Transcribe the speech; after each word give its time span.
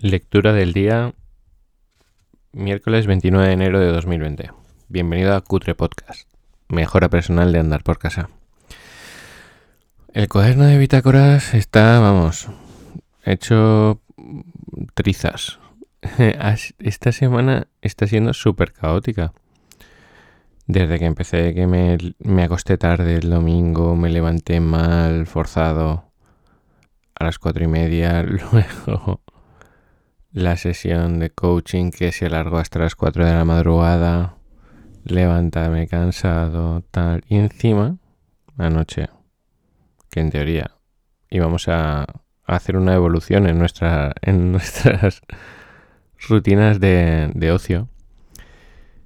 Lectura 0.00 0.52
del 0.52 0.74
día 0.74 1.12
miércoles 2.52 3.08
29 3.08 3.48
de 3.48 3.52
enero 3.52 3.80
de 3.80 3.88
2020. 3.88 4.52
Bienvenido 4.86 5.34
a 5.34 5.40
Cutre 5.40 5.74
Podcast, 5.74 6.30
mejora 6.68 7.08
personal 7.08 7.50
de 7.50 7.58
andar 7.58 7.82
por 7.82 7.98
casa. 7.98 8.30
El 10.12 10.28
cuaderno 10.28 10.66
de 10.66 10.78
bitácoras 10.78 11.52
está, 11.52 11.98
vamos, 11.98 12.48
hecho 13.24 14.00
trizas. 14.94 15.58
Esta 16.78 17.10
semana 17.10 17.66
está 17.82 18.06
siendo 18.06 18.34
súper 18.34 18.72
caótica. 18.72 19.32
Desde 20.68 21.00
que 21.00 21.06
empecé, 21.06 21.54
que 21.54 21.66
me, 21.66 21.98
me 22.20 22.44
acosté 22.44 22.78
tarde 22.78 23.16
el 23.16 23.28
domingo, 23.28 23.96
me 23.96 24.10
levanté 24.10 24.60
mal, 24.60 25.26
forzado, 25.26 26.04
a 27.16 27.24
las 27.24 27.40
cuatro 27.40 27.64
y 27.64 27.66
media, 27.66 28.22
luego 28.52 29.22
la 30.32 30.56
sesión 30.56 31.18
de 31.18 31.30
coaching 31.30 31.90
que 31.90 32.12
se 32.12 32.26
alargó 32.26 32.58
hasta 32.58 32.78
las 32.78 32.94
4 32.94 33.24
de 33.24 33.32
la 33.32 33.44
madrugada, 33.44 34.36
levantarme 35.04 35.88
cansado, 35.88 36.82
tal. 36.90 37.24
Y 37.28 37.36
encima, 37.36 37.98
anoche, 38.56 39.08
que 40.10 40.20
en 40.20 40.30
teoría 40.30 40.72
íbamos 41.30 41.68
a 41.68 42.06
hacer 42.44 42.76
una 42.76 42.94
evolución 42.94 43.46
en, 43.46 43.58
nuestra, 43.58 44.14
en 44.22 44.52
nuestras 44.52 45.22
rutinas 46.28 46.80
de, 46.80 47.30
de 47.34 47.52
ocio, 47.52 47.88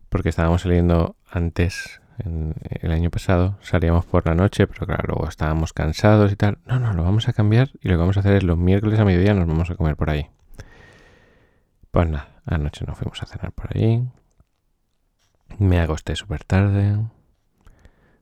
porque 0.09 0.29
estábamos 0.29 0.62
saliendo 0.62 1.17
antes, 1.31 2.01
en, 2.19 2.55
el 2.69 2.93
año 2.93 3.11
pasado, 3.11 3.59
salíamos 3.62 4.07
por 4.07 4.27
la 4.27 4.34
noche, 4.34 4.67
pero 4.67 4.87
claro, 4.87 5.05
luego 5.09 5.29
estábamos 5.29 5.73
cansados 5.73 6.33
y 6.33 6.37
tal. 6.37 6.59
No, 6.67 6.79
no, 6.79 6.93
lo 6.93 7.03
vamos 7.03 7.29
a 7.29 7.33
cambiar 7.33 7.70
y 7.81 7.89
lo 7.89 7.95
que 7.95 8.01
vamos 8.01 8.17
a 8.17 8.20
hacer 8.20 8.34
es 8.34 8.43
los 8.43 8.59
miércoles 8.59 8.98
a 8.98 9.05
mediodía 9.05 9.34
nos 9.34 9.47
vamos 9.47 9.70
a 9.70 9.75
comer 9.75 9.97
por 9.97 10.11
ahí. 10.11 10.29
Pues 11.93 12.09
nada, 12.09 12.41
anoche 12.47 12.87
nos 12.87 12.97
fuimos 12.97 13.23
a 13.23 13.27
cenar 13.27 13.53
por 13.53 13.77
ahí. 13.77 14.03
Me 15.59 15.79
acosté 15.79 16.17
súper 16.17 16.43
tarde. 16.43 16.99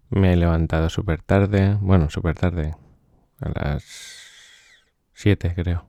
Me 0.08 0.32
he 0.32 0.36
levantado 0.36 0.88
súper 0.90 1.22
tarde. 1.22 1.78
Bueno, 1.80 2.10
súper 2.10 2.34
tarde. 2.34 2.74
A 3.40 3.48
las 3.48 3.84
7, 5.14 5.54
creo. 5.54 5.86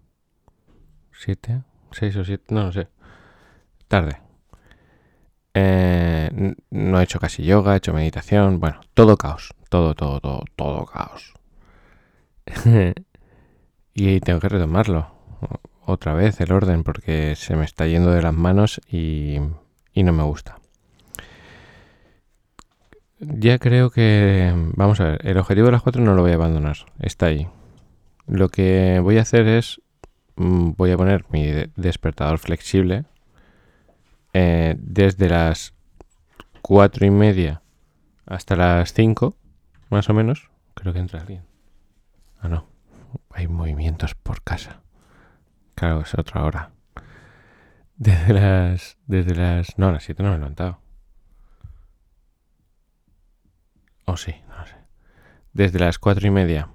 ¿7? 1.11 1.63
¿6 1.89 2.17
o 2.17 2.23
7? 2.23 2.53
No 2.53 2.65
lo 2.65 2.71
sé. 2.71 2.87
Tarde. 3.87 4.21
Eh, 5.55 6.55
no 6.69 6.99
he 6.99 7.03
hecho 7.03 7.19
casi 7.19 7.43
yoga, 7.43 7.73
he 7.73 7.77
hecho 7.77 7.93
meditación. 7.93 8.59
Bueno, 8.59 8.81
todo 8.93 9.17
caos. 9.17 9.55
Todo, 9.69 9.95
todo, 9.95 10.19
todo, 10.19 10.43
todo 10.55 10.85
caos. 10.85 11.33
y 13.95 14.19
tengo 14.19 14.39
que 14.39 14.49
retomarlo 14.49 15.21
otra 15.91 16.13
vez 16.13 16.39
el 16.41 16.51
orden 16.51 16.83
porque 16.83 17.35
se 17.35 17.55
me 17.55 17.65
está 17.65 17.87
yendo 17.87 18.11
de 18.11 18.21
las 18.21 18.33
manos 18.33 18.81
y, 18.87 19.39
no 19.95 20.13
me 20.13 20.23
gusta. 20.23 20.59
Ya 23.19 23.59
creo 23.59 23.91
que... 23.91 24.51
Vamos 24.75 24.99
a 24.99 25.05
ver, 25.05 25.27
el 25.27 25.37
objetivo 25.37 25.67
de 25.67 25.73
las 25.73 25.83
cuatro 25.83 26.01
no 26.01 26.15
lo 26.15 26.23
voy 26.23 26.31
a 26.31 26.35
abandonar, 26.35 26.77
está 26.99 27.27
ahí. 27.27 27.47
Lo 28.27 28.49
que 28.49 28.99
voy 29.01 29.17
a 29.17 29.21
hacer 29.21 29.47
es... 29.47 29.81
Mm, 30.37 30.71
voy 30.77 30.91
a 30.91 30.97
poner 30.97 31.25
mi 31.29 31.45
despertador 31.75 32.39
flexible 32.39 33.05
eh, 34.33 34.75
desde 34.79 35.29
las 35.29 35.73
cuatro 36.61 37.05
y 37.05 37.11
media 37.11 37.61
hasta 38.25 38.55
las 38.55 38.93
cinco, 38.93 39.35
más 39.89 40.09
o 40.09 40.13
menos. 40.13 40.49
Creo 40.73 40.93
que 40.93 40.99
entra 40.99 41.23
bien. 41.25 41.43
Ah, 42.39 42.47
no. 42.47 42.65
Hay 43.31 43.47
movimientos 43.47 44.15
por 44.15 44.41
casa. 44.41 44.81
Claro, 45.81 46.01
es 46.01 46.13
otra 46.13 46.43
hora. 46.43 46.69
Desde 47.95 48.35
las. 48.35 48.99
Desde 49.07 49.33
las. 49.33 49.79
No, 49.79 49.87
a 49.87 49.93
las 49.93 50.03
7 50.03 50.21
no 50.21 50.29
me 50.29 50.35
he 50.35 50.37
levantado. 50.37 50.79
O 54.05 54.11
oh, 54.11 54.17
sí, 54.17 54.35
no 54.47 54.63
sé. 54.67 54.75
Desde 55.53 55.79
las 55.79 55.97
4 55.97 56.27
y 56.27 56.29
media 56.29 56.69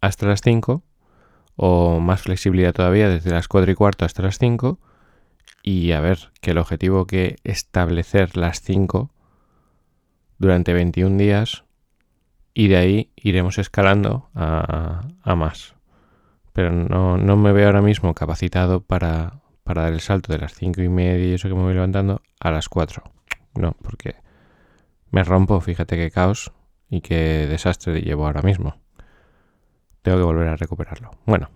hasta 0.00 0.26
las 0.26 0.40
5. 0.40 0.84
O 1.56 1.98
más 1.98 2.22
flexibilidad 2.22 2.72
todavía, 2.72 3.08
desde 3.08 3.32
las 3.32 3.48
4 3.48 3.72
y 3.72 3.74
cuarto 3.74 4.04
hasta 4.04 4.22
las 4.22 4.38
5. 4.38 4.78
Y 5.64 5.90
a 5.90 5.98
ver, 5.98 6.30
que 6.40 6.52
el 6.52 6.58
objetivo 6.58 7.08
que 7.08 7.38
establecer 7.42 8.36
las 8.36 8.60
5 8.60 9.10
durante 10.38 10.72
21 10.74 11.16
días. 11.16 11.64
Y 12.54 12.68
de 12.68 12.76
ahí 12.76 13.12
iremos 13.16 13.58
escalando 13.58 14.30
a, 14.32 15.08
a 15.24 15.34
más 15.34 15.75
pero 16.56 16.70
no, 16.70 17.18
no 17.18 17.36
me 17.36 17.52
veo 17.52 17.66
ahora 17.66 17.82
mismo 17.82 18.14
capacitado 18.14 18.80
para, 18.80 19.42
para 19.62 19.82
dar 19.82 19.92
el 19.92 20.00
salto 20.00 20.32
de 20.32 20.38
las 20.38 20.54
cinco 20.54 20.80
y 20.80 20.88
media 20.88 21.26
y 21.26 21.34
eso 21.34 21.50
que 21.50 21.54
me 21.54 21.60
voy 21.60 21.74
levantando 21.74 22.22
a 22.40 22.50
las 22.50 22.70
4. 22.70 23.02
No, 23.56 23.72
porque 23.82 24.14
me 25.10 25.22
rompo, 25.22 25.60
fíjate 25.60 25.96
qué 25.96 26.10
caos 26.10 26.52
y 26.88 27.02
qué 27.02 27.46
desastre 27.46 28.00
llevo 28.00 28.24
ahora 28.24 28.40
mismo. 28.40 28.74
Tengo 30.00 30.16
que 30.16 30.24
volver 30.24 30.48
a 30.48 30.56
recuperarlo. 30.56 31.10
Bueno, 31.26 31.50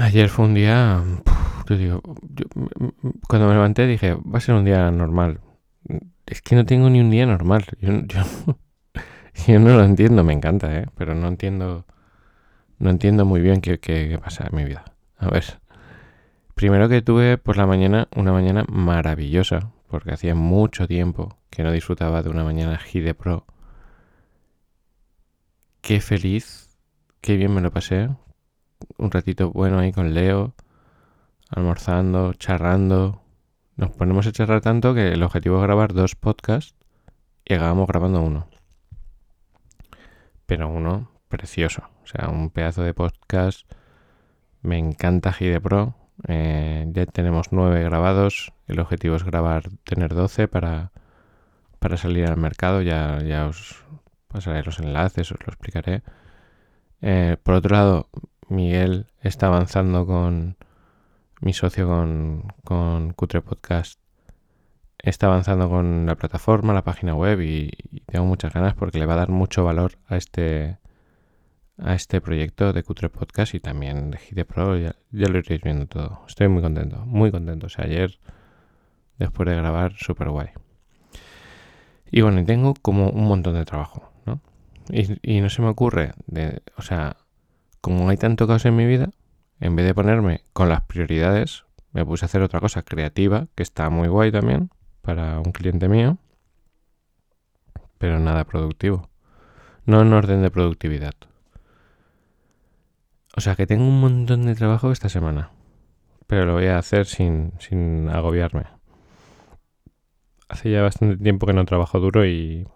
ayer 0.00 0.28
fue 0.28 0.46
un 0.46 0.54
día, 0.54 1.04
cuando 3.28 3.46
me 3.46 3.54
levanté 3.54 3.86
dije, 3.86 4.14
va 4.14 4.38
a 4.38 4.40
ser 4.40 4.56
un 4.56 4.64
día 4.64 4.90
normal. 4.90 5.38
Es 6.26 6.42
que 6.42 6.56
no 6.56 6.66
tengo 6.66 6.90
ni 6.90 7.00
un 7.00 7.10
día 7.10 7.26
normal. 7.26 7.64
Yo, 7.78 7.92
yo, 8.06 8.22
yo 9.46 9.60
no 9.60 9.76
lo 9.76 9.84
entiendo, 9.84 10.24
me 10.24 10.32
encanta, 10.32 10.76
¿eh? 10.76 10.86
pero 10.96 11.14
no 11.14 11.28
entiendo 11.28 11.86
no 12.82 12.90
entiendo 12.90 13.24
muy 13.24 13.40
bien 13.40 13.60
qué, 13.60 14.18
pasa 14.20 14.48
en 14.50 14.56
mi 14.56 14.64
vida. 14.64 14.84
A 15.16 15.30
ver. 15.30 15.60
Primero 16.56 16.88
que 16.88 17.00
tuve 17.00 17.38
por 17.38 17.56
la 17.56 17.64
mañana 17.64 18.08
una 18.16 18.32
mañana 18.32 18.64
maravillosa, 18.68 19.70
porque 19.86 20.12
hacía 20.12 20.34
mucho 20.34 20.88
tiempo 20.88 21.38
que 21.48 21.62
no 21.62 21.70
disfrutaba 21.70 22.24
de 22.24 22.30
una 22.30 22.42
mañana 22.42 22.78
Gide 22.78 23.14
Pro. 23.14 23.46
Qué 25.80 26.00
feliz, 26.00 26.76
qué 27.20 27.36
bien 27.36 27.54
me 27.54 27.60
lo 27.60 27.70
pasé. 27.70 28.10
Un 28.98 29.12
ratito 29.12 29.52
bueno 29.52 29.78
ahí 29.78 29.92
con 29.92 30.12
Leo, 30.12 30.52
almorzando, 31.50 32.32
charrando. 32.34 33.22
Nos 33.76 33.90
ponemos 33.90 34.26
a 34.26 34.32
charrar 34.32 34.60
tanto 34.60 34.92
que 34.92 35.12
el 35.12 35.22
objetivo 35.22 35.58
es 35.58 35.62
grabar 35.62 35.92
dos 35.92 36.16
podcasts 36.16 36.74
y 37.44 37.54
acabamos 37.54 37.86
grabando 37.86 38.22
uno. 38.22 38.48
Pero 40.46 40.68
uno 40.68 41.12
precioso. 41.32 41.82
O 42.04 42.06
sea, 42.06 42.28
un 42.28 42.50
pedazo 42.50 42.82
de 42.82 42.92
podcast. 42.92 43.66
Me 44.60 44.76
encanta 44.76 45.32
Gide 45.32 45.62
Pro. 45.62 45.96
Eh, 46.28 46.86
ya 46.92 47.06
tenemos 47.06 47.52
nueve 47.52 47.82
grabados. 47.82 48.52
El 48.68 48.80
objetivo 48.80 49.16
es 49.16 49.24
grabar, 49.24 49.70
tener 49.84 50.14
12 50.14 50.46
para, 50.46 50.92
para 51.78 51.96
salir 51.96 52.26
al 52.26 52.36
mercado. 52.36 52.82
Ya, 52.82 53.18
ya 53.22 53.46
os 53.46 53.82
pasaré 54.28 54.62
los 54.62 54.78
enlaces, 54.78 55.32
os 55.32 55.40
lo 55.40 55.46
explicaré. 55.46 56.02
Eh, 57.00 57.38
por 57.42 57.54
otro 57.54 57.74
lado, 57.76 58.08
Miguel 58.48 59.06
está 59.22 59.46
avanzando 59.46 60.06
con 60.06 60.56
mi 61.40 61.54
socio 61.54 61.88
con, 61.88 62.52
con 62.62 63.14
Cutre 63.14 63.40
Podcast. 63.40 63.98
Está 64.98 65.28
avanzando 65.28 65.70
con 65.70 66.04
la 66.06 66.14
plataforma, 66.14 66.74
la 66.74 66.84
página 66.84 67.14
web 67.14 67.40
y 67.40 67.70
tengo 68.06 68.26
muchas 68.26 68.52
ganas 68.52 68.74
porque 68.74 68.98
le 68.98 69.06
va 69.06 69.14
a 69.14 69.16
dar 69.16 69.30
mucho 69.30 69.64
valor 69.64 69.92
a 70.06 70.16
este, 70.16 70.78
a 71.78 71.94
este 71.94 72.20
proyecto 72.20 72.72
de 72.72 72.82
Cutre 72.82 73.08
Podcast 73.08 73.54
y 73.54 73.60
también 73.60 74.10
de 74.10 74.18
Gide 74.18 74.44
Pro. 74.44 74.76
Ya, 74.76 74.94
lo 75.10 75.38
iréis 75.38 75.60
viendo 75.62 75.86
todo. 75.86 76.24
Estoy 76.28 76.48
muy 76.48 76.62
contento, 76.62 77.04
muy 77.06 77.30
contento. 77.30 77.66
O 77.66 77.70
sea, 77.70 77.84
ayer, 77.84 78.18
después 79.18 79.48
de 79.48 79.56
grabar, 79.56 79.94
súper 79.96 80.30
guay. 80.30 80.48
Y 82.10 82.20
bueno, 82.20 82.44
tengo 82.44 82.74
como 82.74 83.08
un 83.08 83.24
montón 83.24 83.54
de 83.54 83.64
trabajo, 83.64 84.12
¿no? 84.26 84.40
Y, 84.90 85.40
no 85.40 85.48
se 85.48 85.62
me 85.62 85.68
ocurre, 85.68 86.12
o 86.76 86.82
sea, 86.82 87.16
como 87.80 88.08
hay 88.10 88.18
tanto 88.18 88.46
caos 88.46 88.66
en 88.66 88.76
mi 88.76 88.84
vida, 88.84 89.10
en 89.60 89.76
vez 89.76 89.86
de 89.86 89.94
ponerme 89.94 90.44
con 90.52 90.68
las 90.68 90.82
prioridades, 90.82 91.64
me 91.92 92.04
puse 92.04 92.24
a 92.24 92.26
hacer 92.26 92.42
otra 92.42 92.60
cosa 92.60 92.82
creativa, 92.82 93.48
que 93.54 93.62
está 93.62 93.88
muy 93.88 94.08
guay 94.08 94.30
también, 94.30 94.70
para 95.00 95.38
un 95.40 95.52
cliente 95.52 95.88
mío, 95.88 96.18
pero 97.96 98.18
nada 98.18 98.44
productivo. 98.44 99.08
No 99.86 100.02
en 100.02 100.12
orden 100.12 100.42
de 100.42 100.50
productividad. 100.50 101.14
O 103.36 103.40
sea 103.40 103.56
que 103.56 103.66
tengo 103.66 103.84
un 103.84 104.00
montón 104.00 104.44
de 104.46 104.54
trabajo 104.54 104.92
esta 104.92 105.08
semana. 105.08 105.50
Pero 106.26 106.46
lo 106.46 106.54
voy 106.54 106.66
a 106.66 106.78
hacer 106.78 107.06
sin, 107.06 107.52
sin 107.58 108.08
agobiarme. 108.08 108.64
Hace 110.48 110.70
ya 110.70 110.82
bastante 110.82 111.22
tiempo 111.22 111.46
que 111.46 111.52
no 111.52 111.64
trabajo 111.64 111.98
duro 111.98 112.26
y. 112.26 112.66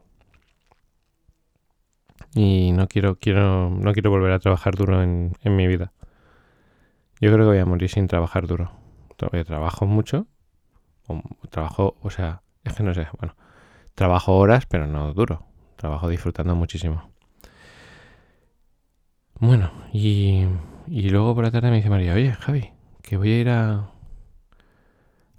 Y 2.34 2.72
no 2.72 2.86
quiero, 2.86 3.16
quiero, 3.16 3.70
no 3.70 3.92
quiero 3.92 4.10
volver 4.10 4.32
a 4.32 4.38
trabajar 4.38 4.74
duro 4.74 5.02
en, 5.02 5.32
en 5.42 5.56
mi 5.56 5.66
vida. 5.66 5.92
Yo 7.20 7.32
creo 7.32 7.46
que 7.46 7.52
voy 7.52 7.58
a 7.58 7.66
morir 7.66 7.88
sin 7.88 8.08
trabajar 8.08 8.46
duro. 8.46 8.72
Trabajo 9.16 9.86
mucho. 9.86 10.26
Trabajo, 11.50 11.96
o 12.02 12.10
sea, 12.10 12.42
es 12.64 12.74
que 12.74 12.82
no 12.82 12.92
sé, 12.92 13.06
bueno. 13.18 13.34
Trabajo 13.94 14.36
horas, 14.36 14.66
pero 14.66 14.86
no 14.86 15.14
duro. 15.14 15.46
Trabajo 15.76 16.08
disfrutando 16.08 16.54
muchísimo. 16.54 17.10
Bueno, 19.38 19.70
y 19.92 20.46
y 20.88 21.10
luego 21.10 21.34
por 21.34 21.44
la 21.44 21.50
tarde 21.50 21.70
me 21.70 21.76
dice 21.76 21.90
María, 21.90 22.14
oye, 22.14 22.32
Javi, 22.32 22.72
que 23.02 23.16
voy 23.16 23.32
a 23.32 23.40
ir 23.40 23.48
a, 23.48 23.90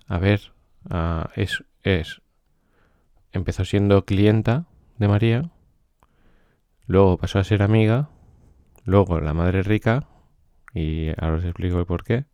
a 0.07 0.17
ver, 0.19 0.53
es, 1.35 1.63
es, 1.83 2.21
empezó 3.31 3.63
siendo 3.63 4.05
clienta 4.05 4.65
de 4.97 5.07
María, 5.07 5.51
luego 6.85 7.17
pasó 7.17 7.39
a 7.39 7.44
ser 7.44 7.63
amiga, 7.63 8.09
luego 8.83 9.21
la 9.21 9.33
madre 9.33 9.63
rica, 9.63 10.07
y 10.73 11.09
ahora 11.17 11.38
os 11.38 11.45
explico 11.45 11.79
el 11.79 11.85
por 11.85 12.03
qué, 12.03 12.25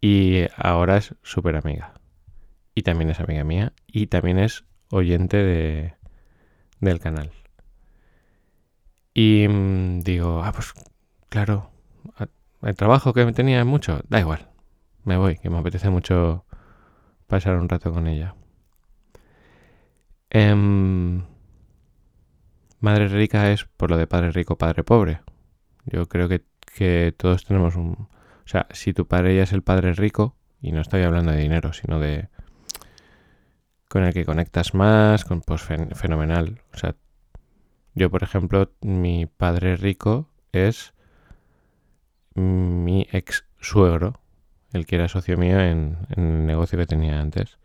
y 0.00 0.46
ahora 0.56 0.96
es 0.96 1.14
súper 1.22 1.56
amiga. 1.56 1.94
Y 2.74 2.82
también 2.82 3.10
es 3.10 3.20
amiga 3.20 3.44
mía, 3.44 3.72
y 3.86 4.06
también 4.08 4.38
es 4.38 4.64
oyente 4.90 5.36
de, 5.36 5.94
del 6.80 6.98
canal. 7.00 7.30
Y 9.14 9.46
mm, 9.48 10.00
digo, 10.00 10.42
ah, 10.42 10.52
pues 10.52 10.72
claro, 11.28 11.70
el 12.62 12.76
trabajo 12.76 13.12
que 13.12 13.24
tenía 13.32 13.60
es 13.60 13.66
mucho, 13.66 14.00
da 14.08 14.20
igual, 14.20 14.48
me 15.04 15.16
voy, 15.16 15.38
que 15.38 15.50
me 15.50 15.58
apetece 15.58 15.90
mucho 15.90 16.44
pasar 17.26 17.56
un 17.56 17.68
rato 17.68 17.92
con 17.92 18.06
ella. 18.06 18.34
Em, 20.30 21.24
madre 22.80 23.08
rica 23.08 23.50
es 23.50 23.64
por 23.64 23.90
lo 23.90 23.96
de 23.96 24.06
padre 24.06 24.30
rico, 24.30 24.56
padre 24.56 24.84
pobre. 24.84 25.20
Yo 25.86 26.06
creo 26.06 26.28
que, 26.28 26.44
que 26.76 27.14
todos 27.16 27.44
tenemos 27.44 27.76
un... 27.76 27.92
O 28.44 28.48
sea, 28.50 28.66
si 28.70 28.92
tu 28.92 29.06
padre 29.06 29.36
ya 29.36 29.42
es 29.44 29.52
el 29.52 29.62
padre 29.62 29.92
rico, 29.94 30.36
y 30.60 30.72
no 30.72 30.80
estoy 30.80 31.02
hablando 31.02 31.32
de 31.32 31.38
dinero, 31.38 31.72
sino 31.72 31.98
de... 31.98 32.28
con 33.88 34.04
el 34.04 34.12
que 34.12 34.24
conectas 34.24 34.74
más, 34.74 35.24
con, 35.24 35.40
pues 35.40 35.62
fenomenal. 35.62 36.62
O 36.74 36.78
sea, 36.78 36.94
yo 37.94 38.10
por 38.10 38.22
ejemplo, 38.22 38.70
mi 38.80 39.26
padre 39.26 39.76
rico 39.76 40.28
es 40.52 40.92
mi 42.34 43.06
ex 43.12 43.44
suegro, 43.60 44.20
el 44.72 44.86
que 44.86 44.96
era 44.96 45.08
socio 45.08 45.36
mío 45.36 45.60
en, 45.60 45.98
el 46.16 46.46
negocio 46.46 46.78
que 46.78 46.86
tenía 46.86 47.20
antes. 47.20 47.58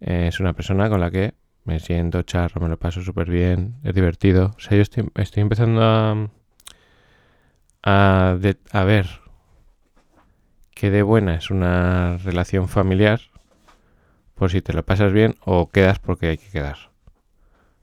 Es 0.00 0.40
una 0.40 0.52
persona 0.52 0.88
con 0.88 1.00
la 1.00 1.10
que 1.10 1.34
me 1.64 1.80
siento 1.80 2.22
charro, 2.22 2.60
me 2.60 2.68
lo 2.68 2.78
paso 2.78 3.02
súper 3.02 3.30
bien, 3.30 3.76
es 3.84 3.94
divertido. 3.94 4.54
O 4.56 4.60
sea, 4.60 4.76
yo 4.76 4.82
estoy, 4.82 5.42
empezando 5.42 5.82
a, 5.82 6.30
a, 7.82 8.38
a 8.72 8.84
ver 8.84 9.06
que 10.74 10.90
de 10.90 11.02
buena 11.02 11.36
es 11.36 11.50
una 11.50 12.18
relación 12.18 12.68
familiar, 12.68 13.20
por 14.34 14.50
si 14.50 14.60
te 14.60 14.72
lo 14.72 14.84
pasas 14.84 15.12
bien 15.12 15.36
o 15.44 15.70
quedas 15.70 15.98
porque 15.98 16.26
hay 16.28 16.38
que 16.38 16.50
quedar. 16.50 16.76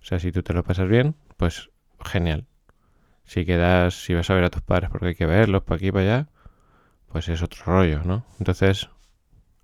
O 0.01 0.05
sea, 0.05 0.19
si 0.19 0.31
tú 0.31 0.43
te 0.43 0.53
lo 0.53 0.63
pasas 0.63 0.87
bien, 0.87 1.15
pues 1.41 1.71
genial. 2.05 2.45
Si 3.25 3.45
quedas, 3.45 3.95
si 3.95 4.13
vas 4.13 4.29
a 4.29 4.35
ver 4.35 4.43
a 4.43 4.51
tus 4.51 4.61
padres 4.61 4.91
porque 4.91 5.07
hay 5.07 5.15
que 5.15 5.25
verlos 5.25 5.63
para 5.63 5.77
aquí 5.77 5.91
para 5.91 6.03
allá, 6.03 6.27
pues 7.07 7.29
es 7.29 7.41
otro 7.41 7.63
rollo, 7.65 8.03
¿no? 8.03 8.27
Entonces, 8.37 8.91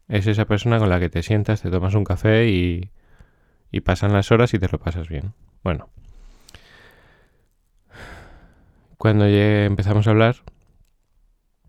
es 0.08 0.26
esa 0.26 0.46
persona 0.46 0.80
con 0.80 0.90
la 0.90 1.00
que 1.00 1.12
te 1.12 1.22
sientas, 1.22 1.62
te 1.62 1.70
tomas 1.70 1.94
un 1.94 2.04
café 2.04 2.48
y, 2.50 2.90
y 3.72 3.82
pasan 3.82 4.12
las 4.12 4.32
horas 4.32 4.56
y 4.56 4.58
te 4.58 4.68
lo 4.70 4.80
pasas 4.80 5.08
bien. 5.08 5.36
Bueno. 5.64 5.92
Cuando 8.98 9.28
empezamos 9.28 10.08
a 10.08 10.10
hablar, 10.10 10.38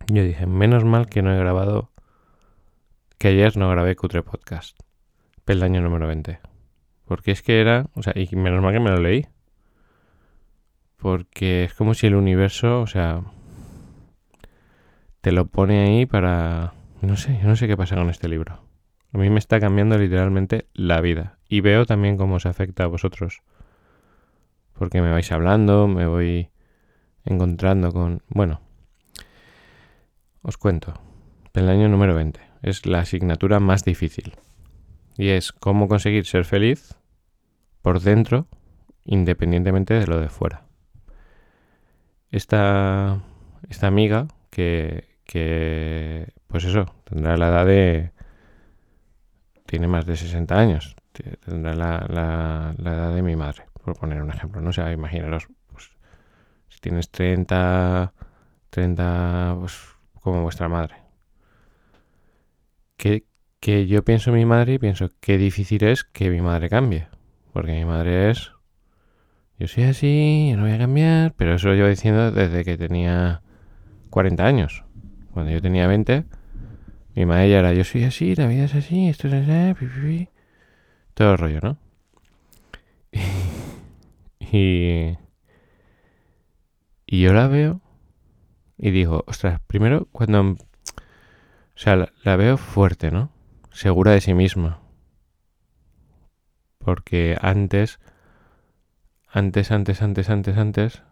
yo 0.07 0.23
dije, 0.23 0.47
menos 0.47 0.87
mal 0.87 1.11
que 1.11 1.21
no 1.21 1.35
he 1.35 1.39
grabado, 1.39 1.91
que 3.19 3.29
ayer 3.29 3.59
no 3.59 3.69
grabé 3.69 3.95
Cutre 3.95 4.23
Podcast, 4.23 4.75
peldaño 5.45 5.83
número 5.83 6.07
20. 6.07 6.41
Porque 7.05 7.31
es 7.31 7.43
que 7.43 7.61
era, 7.61 7.91
o 7.93 8.03
sea, 8.03 8.15
y 8.17 8.35
menos 8.37 8.63
mal 8.63 8.73
que 8.73 8.81
me 8.81 8.89
lo 8.89 9.01
leí. 9.01 9.27
Porque 10.99 11.62
es 11.62 11.75
como 11.75 11.95
si 11.95 12.09
el 12.09 12.17
universo, 12.17 12.81
o 12.81 12.87
sea, 12.89 13.23
te 15.21 15.31
lo 15.31 15.47
pone 15.47 15.81
ahí 15.81 16.06
para... 16.06 16.75
No 17.00 17.17
sé, 17.17 17.41
no 17.45 17.55
sé 17.55 17.69
qué 17.69 17.77
pasa 17.77 17.95
con 17.95 18.11
este 18.11 18.29
libro. 18.29 18.61
A 19.12 19.19
mí 19.19 19.31
me 19.31 19.39
está 19.39 19.61
cambiando 19.61 19.97
literalmente 19.97 20.67
la 20.75 21.00
vida. 21.00 21.39
Y 21.49 21.61
veo 21.61 21.87
también 21.87 22.17
cómo 22.17 22.41
se 22.41 22.49
afecta 22.49 22.83
a 22.83 22.89
vosotros. 22.89 23.43
Porque 24.73 25.00
me 25.00 25.12
vais 25.12 25.31
hablando, 25.31 25.87
me 25.87 26.06
voy 26.06 26.50
encontrando 27.25 27.93
con... 27.93 28.23
Bueno, 28.29 28.61
os 30.43 30.59
cuento. 30.59 30.95
El 31.55 31.69
año 31.69 31.89
número 31.89 32.17
20. 32.17 32.41
Es 32.62 32.87
la 32.87 33.00
asignatura 33.00 33.61
más 33.61 33.85
difícil. 33.85 34.33
Y 35.17 35.29
es 35.29 35.53
cómo 35.53 35.87
conseguir 35.87 36.27
ser 36.27 36.45
feliz 36.45 36.97
por 37.83 38.00
dentro, 38.00 38.49
independientemente 39.05 39.95
de 39.95 40.06
lo 40.09 40.19
de 40.19 40.29
fuera 40.29 40.68
esta, 42.31 43.21
esta 43.69 43.87
amiga 43.87 44.29
que, 44.51 45.19
que, 45.25 46.33
pues 46.47 46.65
eso, 46.65 46.87
tendrá 47.05 47.37
la 47.37 47.49
edad 47.49 47.67
de... 47.67 48.13
Tiene 49.67 49.87
más 49.87 50.07
de 50.07 50.17
60 50.17 50.59
años. 50.59 50.97
Tendrá 51.45 51.75
la, 51.75 52.07
la, 52.79 52.93
edad 52.93 53.15
de 53.15 53.23
mi 53.23 53.37
madre, 53.37 53.65
por 53.85 53.99
poner 53.99 54.23
un 54.23 54.31
ejemplo. 54.31 54.61
No 54.61 54.73
sé, 54.73 54.91
imaginaros, 54.93 55.49
pues, 55.67 55.91
si 56.69 56.81
tienes 56.81 57.11
30, 57.11 58.13
30, 58.71 59.57
pues 59.59 59.79
como 60.21 60.43
vuestra 60.43 60.69
madre. 60.69 60.97
Que, 62.97 63.25
que 63.61 63.87
yo 63.87 64.05
pienso 64.05 64.31
en 64.31 64.37
mi 64.37 64.47
madre 64.47 64.75
y 64.75 64.79
pienso 64.79 65.11
qué 65.21 65.39
difícil 65.39 65.85
es 65.85 66.05
que 66.05 66.31
mi 66.31 66.41
madre 66.41 66.69
cambie. 66.69 67.09
Porque 67.53 67.73
mi 67.73 67.85
madre 67.85 68.31
es 68.31 68.53
yo 69.59 69.67
soy 69.67 69.85
así, 69.85 70.53
no 70.57 70.63
voy 70.63 70.73
a 70.73 70.79
cambiar, 70.79 71.35
pero 71.35 71.55
eso 71.55 71.69
lo 71.69 71.75
llevo 71.75 71.89
diciendo 71.89 72.31
desde 72.31 72.65
que 72.65 72.79
tenía 72.79 73.43
40 74.11 74.47
años. 74.47 74.85
Cuando 75.33 75.51
yo 75.51 75.61
tenía 75.61 75.87
20, 75.87 76.25
mi 77.15 77.27
madre 77.27 77.51
ya 77.51 77.59
era, 77.59 77.73
yo 77.73 77.83
soy 77.85 78.05
así, 78.05 78.35
la 78.37 78.47
vida 78.47 78.65
es 78.65 78.75
así, 78.75 79.09
esto 79.09 79.29
es 79.29 79.49
así, 79.49 80.29
todo 81.15 81.33
el 81.33 81.39
rollo, 81.39 81.61
¿no? 81.61 81.79
y, 84.39 85.17
y 87.07 87.21
yo 87.21 87.33
la 87.33 87.49
veo 87.49 87.81
y 88.79 88.93
digo, 88.93 89.25
ostras, 89.27 89.61
primero 89.67 90.07
cuando... 90.13 90.41
O 90.43 91.81
sea, 91.81 92.11
la 92.25 92.37
veo 92.37 92.57
fuerte, 92.57 93.11
¿no? 93.11 93.31
Segura 93.73 94.13
de 94.13 94.21
sí 94.21 94.35
misma. 94.35 94.81
Porque 96.79 97.37
antes 97.41 98.01
antes, 99.31 99.71
antes, 99.71 100.03
antes, 100.03 100.31
antes, 100.31 100.57
antes, 100.57 101.03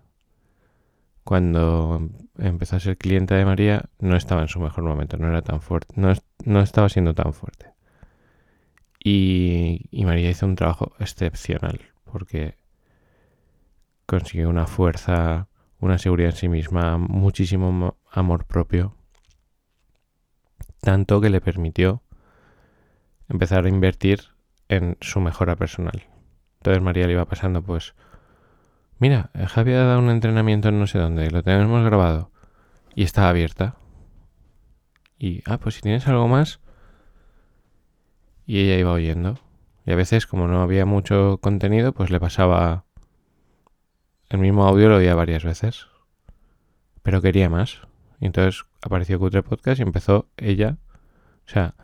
cuando 1.24 2.08
empezó 2.38 2.76
a 2.76 2.80
ser 2.80 2.96
clienta 2.96 3.34
de 3.34 3.44
María, 3.44 3.90
no 3.98 4.16
estaba 4.16 4.42
en 4.42 4.48
su 4.48 4.60
mejor 4.60 4.84
momento, 4.84 5.16
no 5.16 5.28
era 5.28 5.42
tan 5.42 5.60
fuerte, 5.60 5.94
no, 5.96 6.60
estaba 6.60 6.88
siendo 6.88 7.14
tan 7.14 7.32
fuerte. 7.32 7.72
Y, 9.02 9.88
y, 9.90 10.04
María 10.04 10.30
hizo 10.30 10.46
un 10.46 10.56
trabajo 10.56 10.92
excepcional, 10.98 11.80
porque 12.04 12.56
consiguió 14.06 14.48
una 14.48 14.66
fuerza, 14.66 15.48
una 15.80 15.98
seguridad 15.98 16.30
en 16.30 16.36
sí 16.36 16.48
misma, 16.48 16.98
muchísimo 16.98 17.96
amor 18.10 18.46
propio, 18.46 18.96
tanto 20.80 21.20
que 21.20 21.30
le 21.30 21.40
permitió 21.40 22.02
empezar 23.28 23.64
a 23.64 23.68
invertir 23.68 24.20
en 24.68 24.96
su 25.00 25.20
mejora 25.20 25.56
personal. 25.56 26.04
Entonces 26.58 26.82
María 26.82 27.06
le 27.06 27.12
iba 27.12 27.24
pasando 27.24 27.62
pues 27.62 27.94
Mira, 28.98 29.30
Javi 29.48 29.72
ha 29.74 29.84
dado 29.84 29.98
un 29.98 30.08
entrenamiento 30.08 30.68
en 30.70 30.80
no 30.80 30.86
sé 30.86 30.98
dónde, 30.98 31.30
lo 31.30 31.42
tenemos 31.42 31.84
grabado. 31.84 32.30
Y 32.94 33.02
está 33.02 33.28
abierta. 33.28 33.76
Y, 35.18 35.42
ah, 35.44 35.58
pues 35.58 35.74
si 35.74 35.82
tienes 35.82 36.08
algo 36.08 36.28
más. 36.28 36.60
Y 38.46 38.60
ella 38.60 38.78
iba 38.78 38.92
oyendo. 38.92 39.38
Y 39.84 39.92
a 39.92 39.96
veces, 39.96 40.26
como 40.26 40.48
no 40.48 40.62
había 40.62 40.86
mucho 40.86 41.38
contenido, 41.42 41.92
pues 41.92 42.10
le 42.10 42.18
pasaba 42.18 42.84
el 44.30 44.38
mismo 44.38 44.66
audio, 44.66 44.88
lo 44.88 44.96
oía 44.96 45.14
varias 45.14 45.44
veces. 45.44 45.88
Pero 47.02 47.20
quería 47.20 47.50
más. 47.50 47.82
Y 48.18 48.26
entonces 48.26 48.64
apareció 48.80 49.18
Cutre 49.18 49.42
Podcast 49.42 49.78
y 49.78 49.82
empezó 49.82 50.26
ella. 50.38 50.78
O 51.46 51.50
sea, 51.50 51.74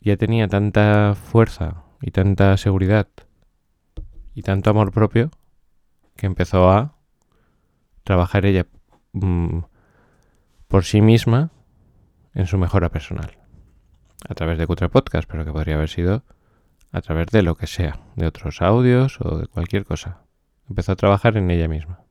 ya 0.00 0.16
tenía 0.16 0.48
tanta 0.48 1.14
fuerza 1.14 1.84
y 2.02 2.10
tanta 2.10 2.56
seguridad 2.56 3.06
y 4.34 4.42
tanto 4.42 4.70
amor 4.70 4.90
propio 4.90 5.30
que 6.16 6.26
empezó 6.26 6.70
a 6.70 6.96
trabajar 8.04 8.46
ella 8.46 8.66
mm, 9.12 9.60
por 10.68 10.84
sí 10.84 11.00
misma 11.00 11.50
en 12.34 12.46
su 12.46 12.58
mejora 12.58 12.90
personal. 12.90 13.38
A 14.28 14.34
través 14.34 14.58
de 14.58 14.66
Cutre 14.66 14.88
Podcast, 14.88 15.28
pero 15.30 15.44
que 15.44 15.52
podría 15.52 15.76
haber 15.76 15.88
sido 15.88 16.24
a 16.92 17.00
través 17.00 17.26
de 17.28 17.42
lo 17.42 17.56
que 17.56 17.66
sea, 17.66 18.00
de 18.16 18.26
otros 18.26 18.62
audios 18.62 19.20
o 19.20 19.38
de 19.38 19.46
cualquier 19.46 19.84
cosa. 19.84 20.22
Empezó 20.68 20.92
a 20.92 20.96
trabajar 20.96 21.36
en 21.36 21.50
ella 21.50 21.68
misma. 21.68 22.04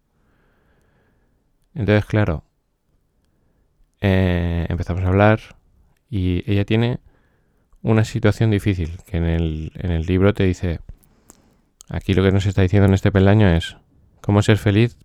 Entonces, 1.73 2.05
claro, 2.05 2.43
eh, 4.01 4.65
empezamos 4.69 5.03
a 5.03 5.07
hablar 5.07 5.39
y 6.09 6.43
ella 6.51 6.65
tiene 6.65 6.99
una 7.81 8.03
situación 8.03 8.51
difícil 8.51 8.97
que 9.07 9.17
en 9.17 9.25
el, 9.25 9.71
en 9.75 9.91
el 9.91 10.05
libro 10.05 10.33
te 10.33 10.43
dice, 10.43 10.79
aquí 11.89 12.13
lo 12.13 12.23
que 12.23 12.31
nos 12.31 12.45
está 12.45 12.61
diciendo 12.61 12.87
en 12.87 12.93
este 12.93 13.11
peldaño 13.11 13.47
es, 13.49 13.77
cómo 14.23 14.41
ser 14.41 14.57
feliz 14.57 14.97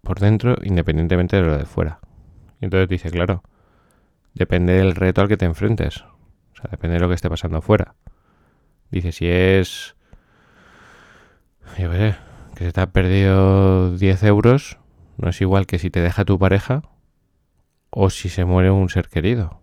por 0.00 0.20
dentro 0.20 0.56
independientemente 0.62 1.36
de 1.36 1.42
lo 1.42 1.58
de 1.58 1.66
fuera. 1.66 1.98
Y 2.60 2.66
entonces 2.66 2.88
dice, 2.88 3.10
claro, 3.10 3.42
depende 4.32 4.74
del 4.74 4.94
reto 4.94 5.20
al 5.20 5.28
que 5.28 5.36
te 5.36 5.44
enfrentes. 5.44 6.04
O 6.52 6.56
sea, 6.56 6.70
depende 6.70 6.94
de 6.94 7.00
lo 7.00 7.08
que 7.08 7.14
esté 7.14 7.28
pasando 7.28 7.58
afuera. 7.58 7.94
Dice, 8.90 9.12
si 9.12 9.26
es... 9.26 9.96
Yo 11.78 11.90
qué 11.90 12.14
que 12.54 12.64
se 12.64 12.72
te 12.72 12.80
ha 12.80 12.90
perdido 12.90 13.96
10 13.96 14.22
euros, 14.24 14.78
no 15.16 15.28
es 15.28 15.40
igual 15.40 15.66
que 15.66 15.78
si 15.78 15.90
te 15.90 16.00
deja 16.00 16.24
tu 16.24 16.38
pareja 16.38 16.82
o 17.90 18.10
si 18.10 18.28
se 18.28 18.44
muere 18.44 18.70
un 18.70 18.88
ser 18.88 19.08
querido. 19.08 19.60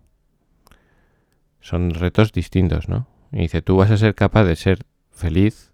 Son 1.60 1.90
retos 1.90 2.32
distintos, 2.32 2.88
¿no? 2.88 3.08
Y 3.32 3.38
dice, 3.38 3.60
tú 3.60 3.76
vas 3.76 3.90
a 3.90 3.96
ser 3.96 4.14
capaz 4.14 4.44
de 4.44 4.56
ser 4.56 4.86
feliz 5.10 5.72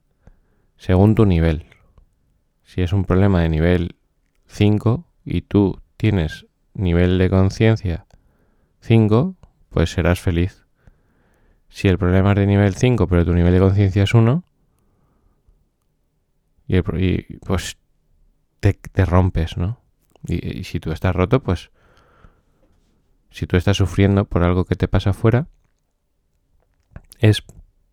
según 0.76 1.14
tu 1.14 1.26
nivel. 1.26 1.71
Si 2.72 2.80
es 2.80 2.94
un 2.94 3.04
problema 3.04 3.42
de 3.42 3.50
nivel 3.50 3.96
5 4.46 5.04
y 5.26 5.42
tú 5.42 5.82
tienes 5.98 6.46
nivel 6.72 7.18
de 7.18 7.28
conciencia 7.28 8.06
5, 8.80 9.36
pues 9.68 9.90
serás 9.90 10.20
feliz. 10.20 10.64
Si 11.68 11.88
el 11.88 11.98
problema 11.98 12.30
es 12.30 12.36
de 12.36 12.46
nivel 12.46 12.74
5, 12.74 13.06
pero 13.08 13.26
tu 13.26 13.34
nivel 13.34 13.52
de 13.52 13.58
conciencia 13.58 14.04
es 14.04 14.14
1, 14.14 14.42
y, 16.66 16.80
pues 17.40 17.76
te, 18.60 19.04
rompes, 19.04 19.58
¿no? 19.58 19.78
Y, 20.26 20.60
y, 20.60 20.64
si 20.64 20.80
tú 20.80 20.92
estás 20.92 21.14
roto, 21.14 21.42
pues 21.42 21.70
si 23.28 23.46
tú 23.46 23.58
estás 23.58 23.76
sufriendo 23.76 24.24
por 24.24 24.44
algo 24.44 24.64
que 24.64 24.76
te 24.76 24.88
pasa 24.88 25.10
afuera, 25.10 25.46
es 27.18 27.44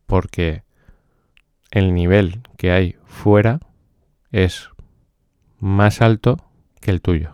porque 0.05 0.63
el 1.69 1.93
nivel 1.93 2.43
que 2.55 2.71
hay 2.71 2.95
fuera 3.03 3.59
es 4.31 4.69
más 5.59 6.01
alto 6.01 6.37
que 6.81 6.91
el 6.91 7.01
tuyo. 7.01 7.31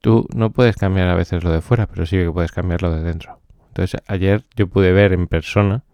Tú 0.00 0.26
no 0.34 0.50
puedes 0.50 0.76
cambiar 0.76 1.08
a 1.08 1.14
veces 1.14 1.44
lo 1.44 1.50
de 1.50 1.60
fuera, 1.60 1.86
pero 1.86 2.06
sí 2.06 2.16
que 2.16 2.30
puedes 2.30 2.52
cambiar 2.52 2.82
lo 2.82 2.90
de 2.90 3.02
dentro. 3.02 3.40
Entonces 3.68 4.00
ayer 4.06 4.44
yo 4.56 4.66
pude 4.66 4.92
ver 4.92 5.12
en 5.12 5.26
persona 5.26 5.84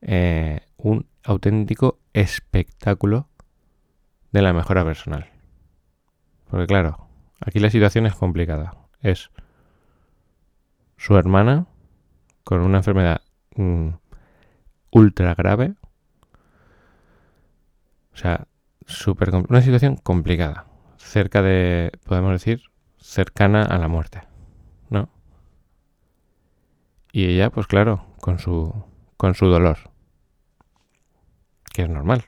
eh, 0.00 0.60
un 0.76 1.06
auténtico 1.24 1.98
espectáculo 2.12 3.28
de 4.32 4.42
la 4.42 4.52
mejora 4.52 4.84
personal. 4.84 5.30
Porque 6.50 6.66
claro, 6.66 7.08
aquí 7.40 7.60
la 7.60 7.70
situación 7.70 8.06
es 8.06 8.14
complicada. 8.14 8.74
Es 9.00 9.30
su 10.96 11.16
hermana 11.16 11.66
con 12.44 12.60
una 12.60 12.78
enfermedad 12.78 13.22
mm, 13.56 13.88
ultra 14.90 15.34
grave. 15.34 15.74
O 18.14 18.16
sea, 18.16 18.46
super, 18.86 19.30
una 19.34 19.62
situación 19.62 19.96
complicada. 19.96 20.66
Cerca 20.96 21.42
de, 21.42 21.92
podemos 22.04 22.32
decir, 22.32 22.62
cercana 22.98 23.62
a 23.62 23.78
la 23.78 23.88
muerte. 23.88 24.22
¿No? 24.90 25.08
Y 27.12 27.26
ella, 27.26 27.50
pues 27.50 27.66
claro, 27.66 28.06
con 28.20 28.38
su, 28.38 28.72
con 29.16 29.34
su 29.34 29.46
dolor. 29.46 29.78
Que 31.72 31.82
es 31.82 31.88
normal. 31.88 32.26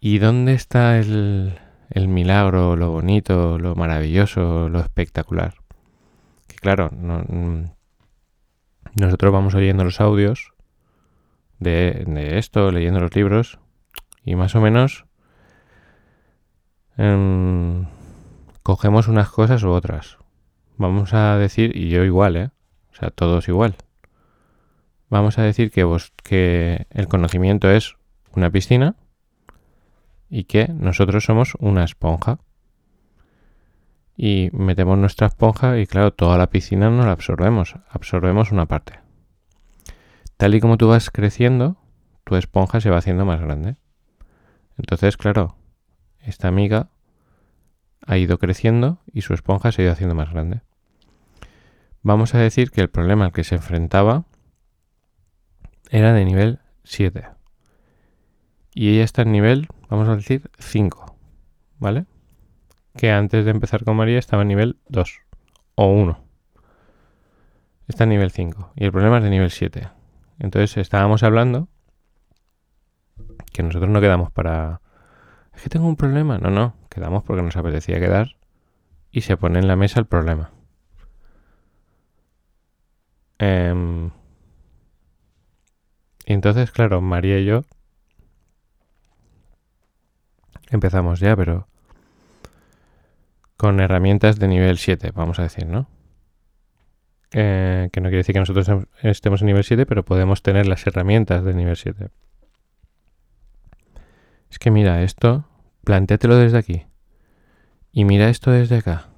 ¿Y 0.00 0.18
dónde 0.18 0.54
está 0.54 0.98
el, 0.98 1.58
el 1.90 2.08
milagro, 2.08 2.76
lo 2.76 2.90
bonito, 2.90 3.58
lo 3.58 3.74
maravilloso, 3.74 4.68
lo 4.68 4.80
espectacular? 4.80 5.54
Que 6.46 6.56
claro, 6.56 6.90
no, 6.92 7.24
mm, 7.26 7.70
nosotros 8.94 9.32
vamos 9.32 9.54
oyendo 9.54 9.84
los 9.84 10.00
audios 10.00 10.52
de, 11.58 12.38
esto, 12.38 12.70
leyendo 12.70 13.00
los 13.00 13.14
libros 13.14 13.58
y 14.24 14.36
más 14.36 14.54
o 14.54 14.60
menos 14.60 15.06
em, 16.96 17.86
cogemos 18.62 19.08
unas 19.08 19.30
cosas 19.30 19.62
u 19.62 19.70
otras. 19.70 20.18
Vamos 20.76 21.14
a 21.14 21.36
decir, 21.38 21.76
y 21.76 21.88
yo 21.88 22.04
igual, 22.04 22.36
¿eh? 22.36 22.50
O 22.92 22.94
sea, 22.94 23.10
todos 23.10 23.48
igual. 23.48 23.76
Vamos 25.10 25.38
a 25.38 25.42
decir 25.42 25.70
que, 25.70 25.84
vos, 25.84 26.12
que 26.22 26.86
el 26.90 27.08
conocimiento 27.08 27.70
es 27.70 27.96
una 28.34 28.50
piscina 28.50 28.94
y 30.28 30.44
que 30.44 30.68
nosotros 30.68 31.24
somos 31.24 31.54
una 31.58 31.84
esponja. 31.84 32.38
Y 34.16 34.50
metemos 34.52 34.98
nuestra 34.98 35.28
esponja 35.28 35.78
y 35.78 35.86
claro, 35.86 36.12
toda 36.12 36.36
la 36.38 36.50
piscina 36.50 36.90
no 36.90 37.04
la 37.04 37.12
absorbemos, 37.12 37.76
absorbemos 37.88 38.52
una 38.52 38.66
parte. 38.66 39.07
Tal 40.38 40.54
y 40.54 40.60
como 40.60 40.78
tú 40.78 40.86
vas 40.86 41.10
creciendo, 41.10 41.76
tu 42.22 42.36
esponja 42.36 42.80
se 42.80 42.90
va 42.90 42.98
haciendo 42.98 43.24
más 43.24 43.40
grande. 43.40 43.76
Entonces, 44.76 45.16
claro, 45.16 45.56
esta 46.20 46.46
amiga 46.46 46.90
ha 48.06 48.16
ido 48.18 48.38
creciendo 48.38 49.00
y 49.12 49.22
su 49.22 49.34
esponja 49.34 49.72
se 49.72 49.82
ha 49.82 49.84
ido 49.86 49.92
haciendo 49.92 50.14
más 50.14 50.30
grande. 50.30 50.60
Vamos 52.02 52.36
a 52.36 52.38
decir 52.38 52.70
que 52.70 52.80
el 52.80 52.88
problema 52.88 53.24
al 53.24 53.32
que 53.32 53.42
se 53.42 53.56
enfrentaba 53.56 54.26
era 55.90 56.12
de 56.12 56.24
nivel 56.24 56.60
7. 56.84 57.28
Y 58.74 58.90
ella 58.90 59.02
está 59.02 59.22
en 59.22 59.32
nivel, 59.32 59.66
vamos 59.88 60.08
a 60.08 60.14
decir, 60.14 60.52
5. 60.58 61.16
¿Vale? 61.80 62.06
Que 62.96 63.10
antes 63.10 63.44
de 63.44 63.50
empezar 63.50 63.82
con 63.82 63.96
María 63.96 64.20
estaba 64.20 64.42
en 64.42 64.48
nivel 64.48 64.78
2 64.88 65.20
o 65.74 65.86
1. 65.86 66.24
Está 67.88 68.04
en 68.04 68.10
nivel 68.10 68.30
5. 68.30 68.74
Y 68.76 68.84
el 68.84 68.92
problema 68.92 69.18
es 69.18 69.24
de 69.24 69.30
nivel 69.30 69.50
7. 69.50 69.97
Entonces 70.38 70.76
estábamos 70.76 71.22
hablando 71.22 71.68
que 73.52 73.62
nosotros 73.62 73.90
no 73.90 74.00
quedamos 74.00 74.30
para... 74.30 74.80
Es 75.54 75.62
que 75.62 75.68
tengo 75.68 75.88
un 75.88 75.96
problema. 75.96 76.38
No, 76.38 76.50
no, 76.50 76.74
quedamos 76.88 77.24
porque 77.24 77.42
nos 77.42 77.56
apetecía 77.56 77.98
quedar 77.98 78.36
y 79.10 79.22
se 79.22 79.36
pone 79.36 79.58
en 79.58 79.66
la 79.66 79.76
mesa 79.76 79.98
el 79.98 80.06
problema. 80.06 80.52
Em, 83.38 84.10
y 86.26 86.32
entonces, 86.32 86.70
claro, 86.70 87.00
María 87.00 87.38
y 87.38 87.44
yo 87.44 87.64
empezamos 90.70 91.20
ya, 91.20 91.34
pero 91.36 91.66
con 93.56 93.80
herramientas 93.80 94.38
de 94.38 94.48
nivel 94.48 94.78
7, 94.78 95.12
vamos 95.14 95.38
a 95.38 95.42
decir, 95.42 95.66
¿no? 95.66 95.88
Eh, 97.32 97.90
que 97.92 98.00
no 98.00 98.08
quiere 98.08 98.18
decir 98.18 98.32
que 98.32 98.40
nosotros 98.40 98.86
estemos 99.02 99.42
en 99.42 99.48
nivel 99.48 99.64
7, 99.64 99.84
pero 99.86 100.04
podemos 100.04 100.42
tener 100.42 100.66
las 100.66 100.86
herramientas 100.86 101.44
de 101.44 101.54
nivel 101.54 101.76
7. 101.76 102.08
Es 104.50 104.58
que 104.58 104.70
mira 104.70 105.02
esto, 105.02 105.46
plantéatelo 105.84 106.36
desde 106.36 106.58
aquí. 106.58 106.86
Y 107.92 108.04
mira 108.04 108.30
esto 108.30 108.50
desde 108.50 108.76
acá. 108.76 109.08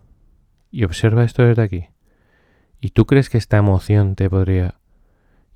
Y 0.71 0.85
observa 0.85 1.25
esto 1.25 1.45
desde 1.45 1.63
aquí. 1.63 1.89
¿Y 2.81 2.91
tú 2.91 3.07
crees 3.07 3.29
que 3.29 3.39
esta 3.39 3.59
emoción 3.59 4.17
te 4.17 4.29
podría... 4.29 4.77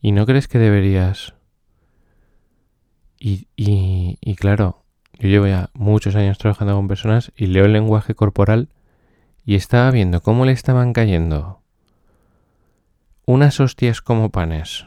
¿Y 0.00 0.12
no 0.12 0.26
crees 0.26 0.49
que 0.49 0.58
deberías... 0.58 1.34
Y, 3.18 3.49
y, 3.56 4.18
y 4.20 4.34
claro, 4.37 4.84
yo 5.18 5.28
llevo 5.28 5.46
ya 5.46 5.70
muchos 5.73 6.14
años 6.14 6.37
trabajando 6.37 6.75
con 6.75 6.88
personas 6.88 7.32
y 7.37 7.46
leo 7.46 7.64
el 7.64 7.73
lenguaje 7.73 8.14
corporal 8.14 8.68
y 9.46 9.54
estaba 9.54 9.90
viendo 9.90 10.20
cómo 10.20 10.44
le 10.44 10.52
estaban 10.52 10.92
cayendo 10.92 11.63
unas 13.26 13.59
hostias 13.61 14.02
como 14.02 14.31
panes, 14.31 14.87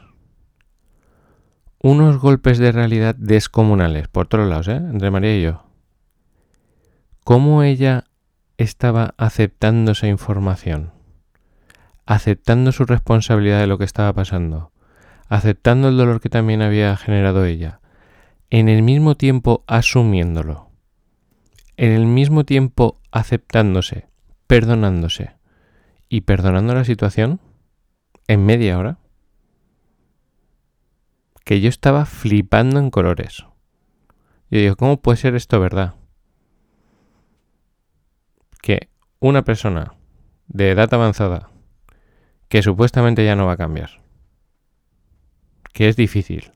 unos 1.81 2.19
golpes 2.19 2.59
de 2.59 2.71
realidad 2.71 3.15
descomunales, 3.15 4.07
por 4.07 4.27
todos 4.27 4.47
lados, 4.47 4.67
¿eh? 4.67 4.75
entre 4.75 5.09
María 5.09 5.37
y 5.37 5.41
yo. 5.41 5.63
¿Cómo 7.23 7.63
ella 7.63 8.05
estaba 8.57 9.15
aceptando 9.17 9.93
esa 9.93 10.07
información? 10.07 10.91
Aceptando 12.05 12.71
su 12.71 12.85
responsabilidad 12.85 13.59
de 13.59 13.67
lo 13.67 13.77
que 13.77 13.85
estaba 13.85 14.13
pasando, 14.13 14.71
aceptando 15.29 15.89
el 15.89 15.97
dolor 15.97 16.21
que 16.21 16.29
también 16.29 16.61
había 16.61 16.95
generado 16.95 17.43
ella, 17.45 17.79
en 18.49 18.69
el 18.69 18.83
mismo 18.83 19.15
tiempo 19.15 19.63
asumiéndolo, 19.67 20.69
en 21.75 21.91
el 21.91 22.05
mismo 22.05 22.45
tiempo 22.45 23.01
aceptándose, 23.11 24.07
perdonándose 24.45 25.31
y 26.07 26.21
perdonando 26.21 26.75
la 26.75 26.85
situación 26.85 27.41
en 28.27 28.45
media 28.45 28.77
hora 28.77 28.99
que 31.45 31.61
yo 31.61 31.69
estaba 31.69 32.05
flipando 32.05 32.77
en 32.79 32.89
colores. 32.89 33.45
Yo 34.49 34.59
digo, 34.59 34.75
¿cómo 34.75 35.01
puede 35.01 35.17
ser 35.17 35.33
esto 35.35 35.61
verdad? 35.61 35.95
Que 38.61 38.89
una 39.19 39.43
persona 39.43 39.93
de 40.47 40.71
edad 40.71 40.93
avanzada, 40.93 41.49
que 42.49 42.61
supuestamente 42.61 43.23
ya 43.23 43.37
no 43.37 43.45
va 43.45 43.53
a 43.53 43.57
cambiar, 43.57 44.01
que 45.71 45.87
es 45.87 45.95
difícil, 45.95 46.51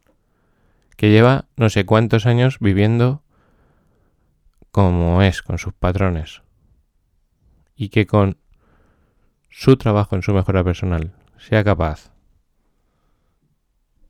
que 0.97 1.09
lleva 1.09 1.45
no 1.55 1.69
sé 1.69 1.85
cuántos 1.85 2.25
años 2.25 2.59
viviendo 2.59 3.23
como 4.71 5.21
es, 5.21 5.41
con 5.41 5.57
sus 5.57 5.73
patrones, 5.73 6.43
y 7.75 7.89
que 7.89 8.05
con 8.05 8.37
su 9.49 9.77
trabajo 9.77 10.15
en 10.15 10.21
su 10.21 10.33
mejora 10.33 10.63
personal 10.63 11.13
sea 11.41 11.63
capaz 11.63 12.11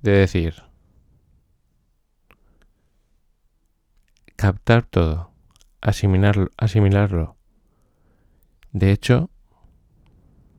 de 0.01 0.11
decir, 0.11 0.63
captar 4.35 4.83
todo, 4.83 5.31
asimilarlo, 5.79 6.49
asimilarlo. 6.57 7.37
De 8.71 8.91
hecho, 8.91 9.29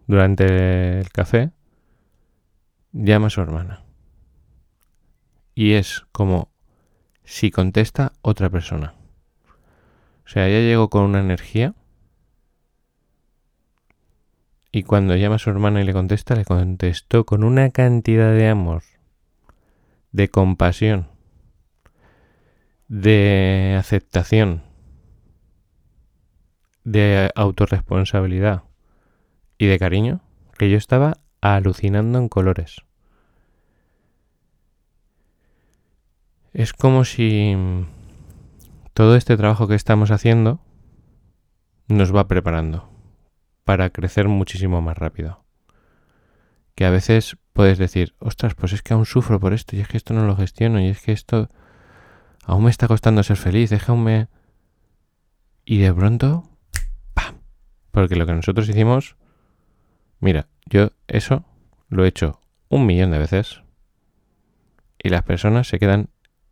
durante 0.07 1.01
el 1.01 1.11
café, 1.11 1.51
llama 2.93 3.27
a 3.27 3.31
su 3.31 3.41
hermana. 3.41 3.85
Y 5.55 5.73
es 5.73 6.07
como 6.13 6.51
si 7.25 7.51
contesta 7.51 8.13
otra 8.23 8.49
persona. 8.51 8.95
O 10.25 10.29
sea, 10.29 10.49
ella 10.49 10.61
llegó 10.61 10.89
con 10.89 11.03
una 11.05 11.21
energía. 11.21 11.75
Y 14.75 14.85
cuando 14.85 15.15
llama 15.17 15.35
a 15.35 15.39
su 15.39 15.51
hermana 15.51 15.83
y 15.83 15.85
le 15.85 15.93
contesta, 15.93 16.35
le 16.35 16.47
contestó 16.47 17.27
con 17.27 17.45
una 17.45 17.69
cantidad 17.69 18.33
de 18.33 18.49
amor, 18.49 18.83
de 20.13 20.29
compasión, 20.31 21.09
de 22.89 23.77
aceptación, 23.79 24.63
de 26.85 27.31
autorresponsabilidad 27.35 28.63
y 29.59 29.67
de 29.67 29.79
cariño, 29.79 30.23
que 30.57 30.71
yo 30.71 30.79
estaba 30.79 31.19
alucinando 31.43 32.19
en 32.19 32.31
colores. 32.31 32.81
Es 36.55 36.73
como 36.73 37.05
si 37.05 37.55
todo 38.95 39.17
este 39.17 39.37
trabajo 39.37 39.69
que 39.69 39.75
estamos 39.75 40.11
haciendo 40.11 40.61
nos 41.89 42.15
va 42.15 42.27
preparando 42.27 42.92
para 43.65 43.91
crecer 43.91 44.29
muchísimo 44.29 44.81
más 44.81 44.97
rápido. 44.99 45.45
Que 46.75 46.85
a 46.85 46.91
veces 46.91 47.37
puedes 47.53 47.79
decir, 47.79 48.15
ostras, 48.19 48.55
pues 48.55 48.73
es 48.73 48.83
que 48.83 48.95
aún 48.95 49.07
sufro 49.07 49.39
por 49.39 49.53
esto 49.53 49.77
y 49.77 49.81
es 49.81 49.89
que 49.89 49.97
esto 49.97 50.15
no 50.15 50.27
lo 50.27 50.37
gestiono 50.37 50.81
y 50.81 50.89
es 50.89 51.01
que 51.01 51.13
esto 51.13 51.51
aún 52.45 52.65
me 52.65 52.71
está 52.71 52.89
costando 52.89 53.23
ser 53.23 53.37
feliz, 53.37 53.71
déjame... 53.71 54.29
Y 55.65 55.79
de 55.79 55.95
pronto, 55.95 56.51
¡pam! 57.15 57.37
Porque 57.93 58.17
lo 58.17 58.27
que 58.27 58.33
nosotros 58.33 58.69
hicimos, 58.69 59.17
mira, 60.19 60.49
yo 60.67 60.91
eso 61.07 61.45
lo 61.89 62.05
he 62.05 62.09
hecho 62.09 62.41
un 62.69 62.85
millón 62.87 63.13
de 63.13 63.19
veces 63.19 63.63
y 64.99 65.09
las 65.11 65.23
personas 65.23 65.69
se 65.69 65.79
quedan 65.79 66.09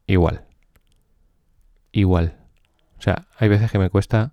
igual. 0.06 0.44
Igual. 1.92 2.36
O 2.98 3.02
sea, 3.02 3.26
hay 3.38 3.48
veces 3.48 3.72
que 3.72 3.78
me 3.78 3.90
cuesta 3.90 4.32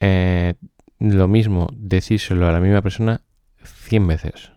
eh, 0.00 0.54
lo 1.02 1.28
mismo 1.28 1.68
decírselo 1.72 2.46
a 2.46 2.52
la 2.52 2.60
misma 2.60 2.82
persona 2.82 3.22
cien 3.62 4.06
veces. 4.06 4.52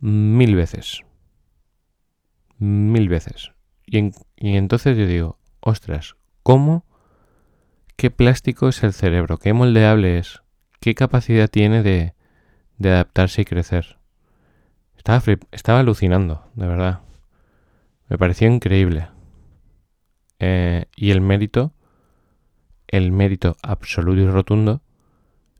Mil 0.00 0.54
veces. 0.54 1.00
Mil 2.58 3.08
veces. 3.08 3.52
Y, 3.86 4.12
y 4.36 4.56
entonces 4.56 4.96
yo 4.96 5.06
digo, 5.06 5.38
ostras, 5.60 6.16
¿cómo? 6.42 6.84
¿Qué 7.96 8.10
plástico 8.10 8.68
es 8.68 8.82
el 8.82 8.92
cerebro? 8.92 9.38
¿Qué 9.38 9.52
moldeable 9.52 10.18
es? 10.18 10.42
¿Qué 10.80 10.94
capacidad 10.94 11.48
tiene 11.48 11.82
de, 11.82 12.14
de 12.78 12.90
adaptarse 12.90 13.42
y 13.42 13.44
crecer? 13.44 13.98
Estaba, 14.96 15.22
estaba 15.52 15.80
alucinando, 15.80 16.48
de 16.54 16.66
verdad. 16.66 17.00
Me 18.08 18.18
pareció 18.18 18.48
increíble. 18.48 19.08
Eh, 20.38 20.86
y 20.96 21.10
el 21.10 21.20
mérito, 21.20 21.72
el 22.88 23.12
mérito 23.12 23.56
absoluto 23.62 24.20
y 24.20 24.28
rotundo, 24.28 24.82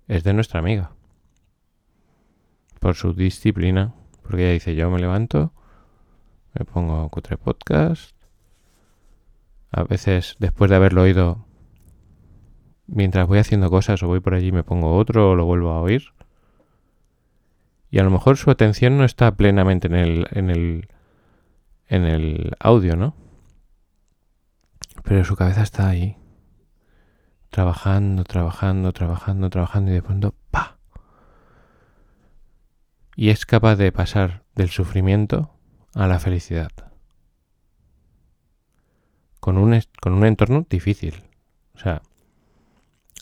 es 0.09 0.25
de 0.25 0.33
nuestra 0.33 0.61
amiga. 0.61 0.93
Por 2.81 2.95
su 2.95 3.15
disciplina. 3.15 3.95
Porque 4.23 4.45
ella 4.45 4.53
dice, 4.53 4.75
yo 4.75 4.91
me 4.91 4.99
levanto, 4.99 5.53
me 6.55 6.65
pongo 6.65 7.09
cutre 7.11 7.37
podcast. 7.37 8.17
A 9.71 9.85
veces, 9.85 10.37
después 10.39 10.71
de 10.71 10.77
haberlo 10.77 11.03
oído, 11.03 11.47
mientras 12.87 13.27
voy 13.27 13.39
haciendo 13.39 13.71
cosas 13.71 14.03
o 14.03 14.07
voy 14.07 14.21
por 14.21 14.35
allí, 14.35 14.51
me 14.51 14.63
pongo 14.63 14.97
otro 14.97 15.31
o 15.31 15.35
lo 15.35 15.45
vuelvo 15.45 15.71
a 15.71 15.81
oír. 15.81 16.15
Y 17.91 17.99
a 17.99 18.03
lo 18.03 18.11
mejor 18.11 18.39
su 18.39 18.51
atención 18.51 18.97
no 18.97 19.05
está 19.05 19.37
plenamente 19.37 19.89
en 19.89 19.95
el, 19.95 20.27
en 20.31 20.51
el, 20.51 20.89
en 21.87 22.05
el 22.05 22.53
audio, 22.59 22.97
¿no? 22.97 23.15
Pero 25.03 25.25
su 25.25 25.37
cabeza 25.37 25.63
está 25.63 25.89
ahí. 25.89 26.17
Trabajando, 27.55 28.25
trabajando, 28.25 28.93
trabajando, 28.93 29.49
trabajando 29.49 29.93
y 29.93 29.95
de 29.95 30.03
pronto 30.03 30.35
¡pa! 30.51 30.77
Y 33.15 33.31
es 33.31 33.47
capaz 33.47 33.77
de 33.77 33.93
pasar 33.93 34.43
del 34.57 34.71
sufrimiento 34.71 35.55
a 35.95 36.09
la 36.09 36.19
felicidad. 36.19 36.73
Con 39.39 39.57
un, 39.57 39.81
con 40.03 40.15
un 40.15 40.27
entorno 40.27 40.67
difícil. 40.69 41.23
O 41.77 41.79
sea, 41.79 42.03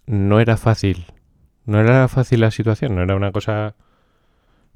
no 0.06 0.40
era 0.40 0.56
fácil. 0.56 1.04
No 1.66 1.80
era 1.80 2.08
fácil 2.08 2.40
la 2.40 2.50
situación, 2.50 2.94
no 2.94 3.02
era 3.02 3.14
una 3.14 3.32
cosa... 3.32 3.74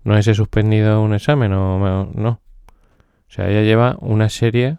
No 0.04 0.18
es 0.18 0.26
suspendido 0.26 1.00
un 1.00 1.14
examen 1.14 1.54
o 1.54 2.04
no. 2.12 2.28
O 2.28 3.30
sea, 3.30 3.48
ella 3.48 3.62
lleva 3.62 3.96
una 4.00 4.28
serie 4.28 4.76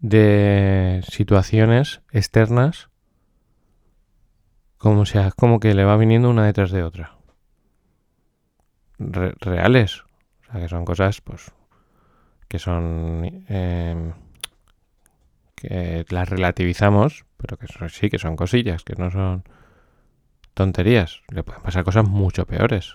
de 0.00 1.04
situaciones 1.08 2.02
externas 2.10 2.90
como 4.84 5.06
sea, 5.06 5.30
como 5.30 5.60
que 5.60 5.72
le 5.72 5.82
va 5.82 5.96
viniendo 5.96 6.28
una 6.28 6.44
detrás 6.44 6.70
de 6.70 6.82
otra. 6.82 7.16
reales. 8.98 10.02
O 10.02 10.52
sea, 10.52 10.60
que 10.60 10.68
son 10.68 10.84
cosas, 10.84 11.22
pues, 11.22 11.52
que 12.48 12.58
son... 12.58 13.46
Em, 13.48 14.12
que 15.54 16.04
las 16.10 16.28
relativizamos, 16.28 17.24
pero 17.38 17.56
que 17.56 17.66
sí, 17.88 18.10
que 18.10 18.18
son 18.18 18.36
cosillas, 18.36 18.84
que 18.84 18.94
no 18.96 19.10
son 19.10 19.44
tonterías. 20.52 21.22
Le 21.28 21.42
pueden 21.42 21.62
pasar 21.62 21.82
cosas 21.82 22.06
mucho 22.06 22.44
peores. 22.44 22.92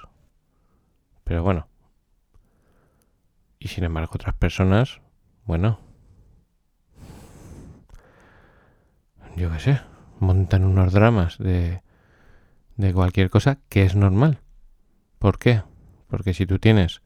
Pero 1.24 1.42
bueno, 1.42 1.68
y 3.58 3.68
sin 3.70 3.84
embargo 3.84 4.12
otras 4.14 4.36
personas, 4.36 5.02
bueno, 5.44 5.80
yo 9.36 9.52
qué 9.52 9.60
sé, 9.60 9.82
montan 10.22 10.64
unos 10.64 10.94
dramas 10.94 11.38
de, 11.38 11.82
de 12.78 12.94
cualquier 12.94 13.30
cosa 13.30 13.60
que 13.70 13.84
es 13.84 13.96
normal. 13.96 14.40
¿Por 15.20 15.38
qué? 15.38 15.64
Porque 16.08 16.34
si 16.34 16.46
tú 16.46 16.60
tienes 16.60 17.02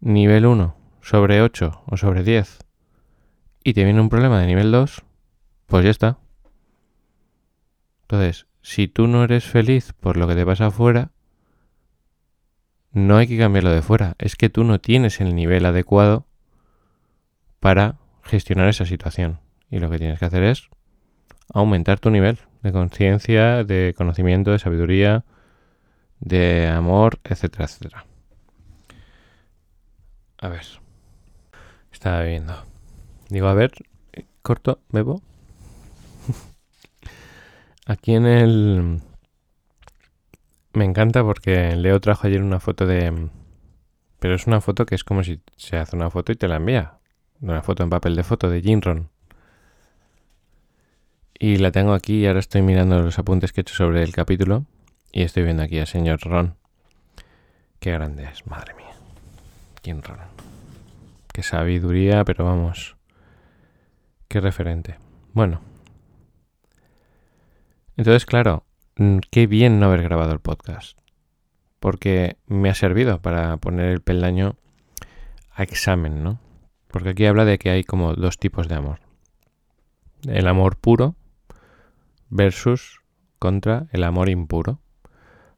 nivel 0.00 0.46
1 0.46 0.76
sobre 1.00 1.42
8 1.42 1.82
o 1.86 1.96
sobre 1.96 2.22
10 2.22 2.58
y 3.64 3.74
te 3.74 3.84
viene 3.84 4.00
un 4.00 4.08
problema 4.08 4.40
de 4.40 4.46
nivel 4.46 4.72
2, 4.72 5.04
pues 5.66 5.84
ya 5.84 5.90
está. 5.90 6.18
Entonces, 8.02 8.46
si 8.62 8.88
tú 8.88 9.06
no 9.06 9.24
eres 9.24 9.44
feliz 9.44 9.92
por 9.92 10.16
lo 10.16 10.26
que 10.26 10.34
te 10.34 10.46
pasa 10.46 10.66
afuera, 10.66 11.10
no 12.92 13.16
hay 13.16 13.26
que 13.26 13.38
cambiarlo 13.38 13.70
de 13.70 13.82
fuera, 13.82 14.16
es 14.18 14.36
que 14.36 14.48
tú 14.48 14.64
no 14.64 14.80
tienes 14.80 15.20
el 15.20 15.34
nivel 15.34 15.66
adecuado 15.66 16.26
para 17.60 17.96
gestionar 18.22 18.68
esa 18.68 18.86
situación. 18.86 19.40
Y 19.70 19.78
lo 19.78 19.90
que 19.90 19.98
tienes 19.98 20.18
que 20.18 20.24
hacer 20.24 20.42
es 20.42 20.68
aumentar 21.52 21.98
tu 22.00 22.10
nivel 22.10 22.38
de 22.62 22.72
conciencia, 22.72 23.64
de 23.64 23.94
conocimiento, 23.96 24.52
de 24.52 24.58
sabiduría, 24.58 25.24
de 26.20 26.66
amor, 26.66 27.18
etcétera, 27.24 27.64
etcétera. 27.64 28.06
A 30.38 30.48
ver. 30.48 30.66
Estaba 31.92 32.22
viendo. 32.22 32.54
Digo, 33.28 33.48
a 33.48 33.54
ver, 33.54 33.72
corto, 34.42 34.80
bebo. 34.90 35.20
Aquí 37.86 38.14
en 38.14 38.26
el 38.26 39.00
me 40.78 40.84
encanta 40.84 41.24
porque 41.24 41.74
Leo 41.74 42.00
trajo 42.00 42.26
ayer 42.26 42.40
una 42.40 42.60
foto 42.60 42.86
de... 42.86 43.30
Pero 44.20 44.34
es 44.34 44.46
una 44.46 44.60
foto 44.60 44.86
que 44.86 44.94
es 44.94 45.02
como 45.02 45.24
si 45.24 45.40
se 45.56 45.76
hace 45.76 45.96
una 45.96 46.08
foto 46.08 46.30
y 46.30 46.36
te 46.36 46.46
la 46.46 46.56
envía. 46.56 46.98
Una 47.40 47.62
foto 47.62 47.82
en 47.82 47.90
papel 47.90 48.14
de 48.14 48.22
foto 48.22 48.48
de 48.48 48.60
Jinron. 48.60 49.10
Y 51.38 51.56
la 51.56 51.70
tengo 51.70 51.92
aquí 51.92 52.20
y 52.20 52.26
ahora 52.26 52.40
estoy 52.40 52.62
mirando 52.62 53.00
los 53.00 53.18
apuntes 53.18 53.52
que 53.52 53.60
he 53.60 53.62
hecho 53.62 53.74
sobre 53.74 54.02
el 54.02 54.12
capítulo. 54.12 54.64
Y 55.12 55.22
estoy 55.22 55.44
viendo 55.44 55.62
aquí 55.62 55.78
al 55.78 55.86
señor 55.86 56.20
Ron. 56.20 56.56
Qué 57.80 57.92
grande 57.92 58.24
es, 58.24 58.46
madre 58.46 58.74
mía. 58.74 58.94
Jinron. 59.82 60.18
Qué 61.32 61.42
sabiduría, 61.42 62.24
pero 62.24 62.44
vamos. 62.44 62.96
Qué 64.26 64.40
referente. 64.40 64.96
Bueno. 65.32 65.60
Entonces, 67.96 68.26
claro, 68.26 68.64
Mm, 68.98 69.18
qué 69.30 69.46
bien 69.46 69.78
no 69.78 69.86
haber 69.86 70.02
grabado 70.02 70.32
el 70.32 70.40
podcast. 70.40 70.98
Porque 71.78 72.36
me 72.46 72.68
ha 72.68 72.74
servido 72.74 73.22
para 73.22 73.56
poner 73.58 73.90
el 73.90 74.00
peldaño 74.00 74.56
a 75.52 75.62
examen, 75.62 76.24
¿no? 76.24 76.40
Porque 76.88 77.10
aquí 77.10 77.26
habla 77.26 77.44
de 77.44 77.58
que 77.58 77.70
hay 77.70 77.84
como 77.84 78.14
dos 78.14 78.38
tipos 78.38 78.66
de 78.66 78.74
amor. 78.74 78.98
El 80.26 80.48
amor 80.48 80.76
puro 80.76 81.14
versus 82.30 83.00
contra 83.38 83.86
el 83.92 84.04
amor 84.04 84.28
impuro. 84.28 84.80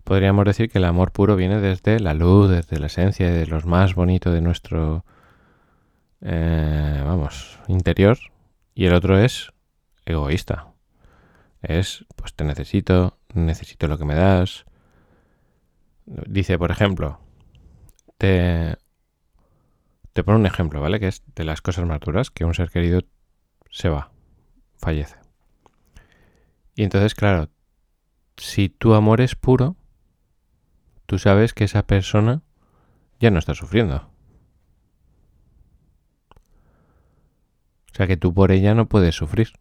Podríamos 0.04 0.44
decir 0.44 0.70
que 0.70 0.78
el 0.78 0.85
amor 0.85 1.12
puro 1.12 1.37
viene 1.37 1.61
desde 1.61 2.00
la 2.00 2.14
luz, 2.14 2.50
desde 2.50 2.78
la 2.78 2.87
esencia, 2.87 3.30
de 3.30 3.46
lo 3.46 3.61
más 3.62 3.94
bonito 3.94 4.30
de 4.33 4.40
nuestro, 4.40 5.04
eh, 6.20 7.02
vamos, 7.04 7.59
interior. 7.68 8.18
Y 8.74 8.87
el 8.87 8.94
otro 8.94 9.18
es 9.18 9.52
egoísta. 10.06 10.72
Es, 11.62 12.06
pues 12.16 12.35
te 12.35 12.44
necesito, 12.44 13.18
necesito 13.35 13.87
lo 13.88 13.98
que 13.98 14.04
me 14.04 14.14
das. 14.14 14.64
Dice, 16.06 16.59
por 16.59 16.70
ejemplo, 16.70 17.20
te, 18.18 18.76
te 20.12 20.24
pone 20.24 20.38
un 20.38 20.46
ejemplo, 20.46 20.80
¿vale? 20.80 20.98
Que 20.98 21.09
es 21.09 21.22
de 21.37 21.44
las 21.44 21.62
cosas 21.62 21.87
más 21.87 22.00
duras, 22.00 22.30
que 22.30 22.44
un 22.44 22.54
ser 22.54 22.70
querido 22.70 23.02
se 23.70 23.88
va, 23.88 24.11
fallece. 24.78 25.19
Y 26.80 26.84
entonces, 26.84 27.14
claro, 27.14 27.50
si 28.38 28.70
tu 28.70 28.94
amor 28.94 29.20
es 29.20 29.36
puro, 29.36 29.76
tú 31.04 31.18
sabes 31.18 31.52
que 31.52 31.64
esa 31.64 31.86
persona 31.86 32.40
ya 33.18 33.30
no 33.30 33.38
está 33.38 33.52
sufriendo. 33.52 34.10
O 37.92 37.94
sea 37.94 38.06
que 38.06 38.16
tú 38.16 38.32
por 38.32 38.50
ella 38.50 38.74
no 38.74 38.88
puedes 38.88 39.14
sufrir. 39.14 39.52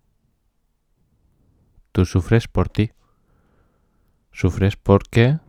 Tú 1.91 2.05
sufres 2.05 2.47
por 2.47 2.69
ti. 2.69 2.93
Sufres 4.31 4.77
porque 4.77 5.39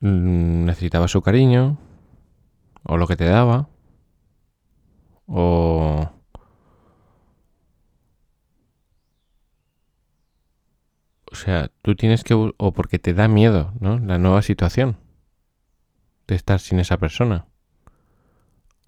necesitaba 0.00 1.08
su 1.08 1.22
cariño, 1.22 1.78
o 2.82 2.98
lo 2.98 3.06
que 3.06 3.16
te 3.16 3.24
daba, 3.24 3.70
o... 5.24 6.21
O 11.32 11.34
sea, 11.34 11.70
tú 11.80 11.96
tienes 11.96 12.24
que... 12.24 12.34
o 12.34 12.72
porque 12.72 12.98
te 12.98 13.14
da 13.14 13.26
miedo, 13.26 13.72
¿no? 13.80 13.98
La 13.98 14.18
nueva 14.18 14.42
situación 14.42 14.98
de 16.26 16.34
estar 16.34 16.60
sin 16.60 16.78
esa 16.78 16.98
persona. 16.98 17.46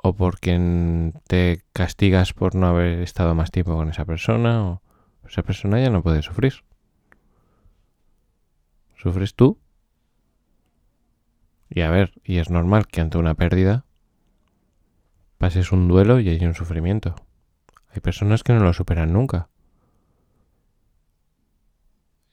O 0.03 0.15
porque 0.15 1.13
te 1.27 1.63
castigas 1.73 2.35
por 2.35 2.55
no 2.55 2.67
haber 2.67 3.01
estado 3.01 3.35
más 3.35 3.51
tiempo 3.51 3.75
con 3.75 3.89
esa 3.89 4.05
persona. 4.05 4.63
O 4.63 4.83
esa 5.27 5.43
persona 5.43 5.81
ya 5.81 5.89
no 5.89 6.03
puede 6.03 6.23
sufrir. 6.23 6.65
Sufres 8.95 9.35
tú 9.35 9.59
y 11.75 11.81
a 11.81 11.91
ver, 11.91 12.13
y 12.23 12.39
es 12.39 12.51
normal 12.51 12.87
que 12.87 13.01
ante 13.01 13.19
una 13.19 13.35
pérdida 13.35 13.85
pases 15.39 15.73
un 15.73 15.89
duelo 15.89 16.21
y 16.21 16.29
hay 16.29 16.45
un 16.45 16.55
sufrimiento. 16.55 17.17
Hay 17.89 18.01
personas 18.01 18.45
que 18.45 18.53
no 18.53 18.61
lo 18.61 18.73
superan 18.73 19.13
nunca. 19.13 19.49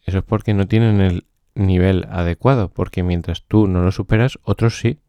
Eso 0.06 0.20
es 0.20 0.24
porque 0.24 0.54
no 0.54 0.68
tienen 0.68 1.02
el 1.02 1.26
nivel 1.56 2.08
adecuado, 2.10 2.70
porque 2.70 3.04
mientras 3.04 3.44
tú 3.44 3.68
no 3.68 3.82
lo 3.82 3.92
superas, 3.92 4.40
otros 4.44 4.80
sí. 4.80 5.00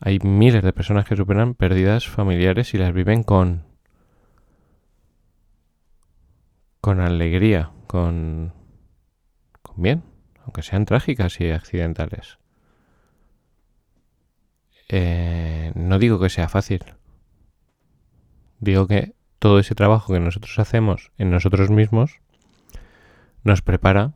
Hay 0.00 0.18
miles 0.20 0.62
de 0.62 0.72
personas 0.72 1.06
que 1.06 1.16
superan 1.16 1.54
pérdidas 1.54 2.06
familiares 2.08 2.72
y 2.74 2.78
las 2.78 2.92
viven 2.92 3.22
con 3.22 3.66
con 6.80 7.00
alegría, 7.00 7.72
con 7.86 8.52
con 9.62 9.82
bien 9.82 10.02
aunque 10.48 10.62
sean 10.62 10.86
trágicas 10.86 11.42
y 11.42 11.50
accidentales. 11.50 12.38
Eh, 14.88 15.72
no 15.74 15.98
digo 15.98 16.18
que 16.18 16.30
sea 16.30 16.48
fácil. 16.48 16.82
Digo 18.58 18.86
que 18.86 19.14
todo 19.38 19.58
ese 19.58 19.74
trabajo 19.74 20.14
que 20.14 20.20
nosotros 20.20 20.58
hacemos 20.58 21.12
en 21.18 21.30
nosotros 21.30 21.68
mismos 21.68 22.20
nos 23.44 23.62
prepara 23.62 24.14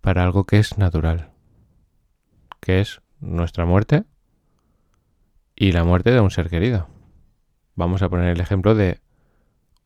para 0.00 0.22
algo 0.22 0.44
que 0.44 0.58
es 0.58 0.78
natural, 0.78 1.32
que 2.60 2.80
es 2.80 3.02
nuestra 3.20 3.64
muerte 3.64 4.04
y 5.54 5.72
la 5.72 5.84
muerte 5.84 6.10
de 6.10 6.20
un 6.20 6.30
ser 6.30 6.48
querido. 6.48 6.88
Vamos 7.74 8.02
a 8.02 8.08
poner 8.08 8.28
el 8.28 8.40
ejemplo 8.40 8.74
de 8.74 9.00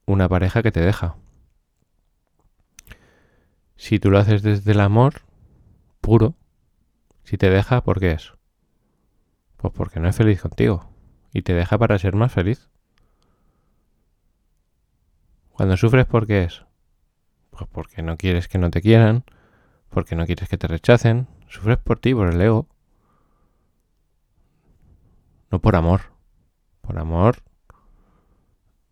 una 0.06 0.28
pareja 0.28 0.62
que 0.62 0.72
te 0.72 0.80
deja. 0.80 1.16
Si 3.76 3.98
tú 3.98 4.10
lo 4.10 4.18
haces 4.18 4.42
desde 4.42 4.72
el 4.72 4.80
amor 4.80 5.22
puro, 6.00 6.34
si 7.24 7.38
te 7.38 7.48
deja, 7.48 7.82
¿por 7.82 8.00
qué 8.00 8.12
es? 8.12 8.32
Pues 9.56 9.72
porque 9.72 10.00
no 10.00 10.08
es 10.08 10.16
feliz 10.16 10.42
contigo 10.42 10.92
y 11.32 11.42
te 11.42 11.54
deja 11.54 11.78
para 11.78 11.98
ser 11.98 12.14
más 12.14 12.32
feliz. 12.32 12.68
Cuando 15.50 15.76
sufres, 15.76 16.06
¿por 16.06 16.26
qué 16.26 16.44
es? 16.44 16.64
Pues 17.60 17.68
porque 17.70 18.00
no 18.00 18.16
quieres 18.16 18.48
que 18.48 18.56
no 18.56 18.70
te 18.70 18.80
quieran, 18.80 19.24
porque 19.90 20.16
no 20.16 20.24
quieres 20.24 20.48
que 20.48 20.56
te 20.56 20.66
rechacen. 20.66 21.28
Sufres 21.46 21.76
por 21.76 21.98
ti, 21.98 22.14
por 22.14 22.32
el 22.32 22.40
ego. 22.40 22.66
No 25.50 25.60
por 25.60 25.76
amor. 25.76 26.00
Por 26.80 26.98
amor, 26.98 27.36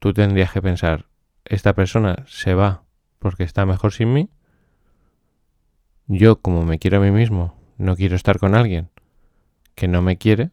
tú 0.00 0.12
tendrías 0.12 0.52
que 0.52 0.61
pensar, 0.61 1.07
esta 1.46 1.72
persona 1.72 2.26
se 2.26 2.52
va 2.52 2.85
porque 3.18 3.42
está 3.42 3.64
mejor 3.64 3.92
sin 3.94 4.12
mí 4.12 4.31
yo, 6.07 6.40
como 6.40 6.64
me 6.64 6.78
quiero 6.78 6.98
a 6.98 7.00
mí 7.00 7.11
mismo, 7.11 7.54
no 7.78 7.96
quiero 7.96 8.16
estar 8.16 8.38
con 8.38 8.54
alguien 8.54 8.90
que 9.74 9.88
no 9.88 10.02
me 10.02 10.18
quiere, 10.18 10.50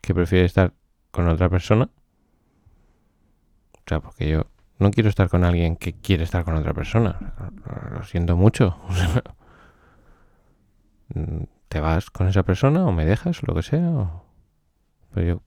que 0.00 0.14
prefiere 0.14 0.46
estar 0.46 0.72
con 1.10 1.28
otra 1.28 1.48
persona. 1.48 1.90
O 3.72 3.82
sea, 3.86 4.00
porque 4.00 4.28
yo 4.28 4.46
no 4.78 4.90
quiero 4.90 5.08
estar 5.08 5.28
con 5.28 5.44
alguien 5.44 5.76
que 5.76 5.92
quiere 5.92 6.24
estar 6.24 6.44
con 6.44 6.54
otra 6.54 6.72
persona. 6.72 7.18
Lo 7.92 8.04
siento 8.04 8.36
mucho. 8.36 8.78
¿Te 11.68 11.80
vas 11.80 12.10
con 12.10 12.28
esa 12.28 12.44
persona 12.44 12.86
o 12.86 12.92
me 12.92 13.04
dejas 13.04 13.42
lo 13.46 13.54
que 13.54 13.62
sea? 13.62 14.10
Pero 15.12 15.26
yo 15.26 15.42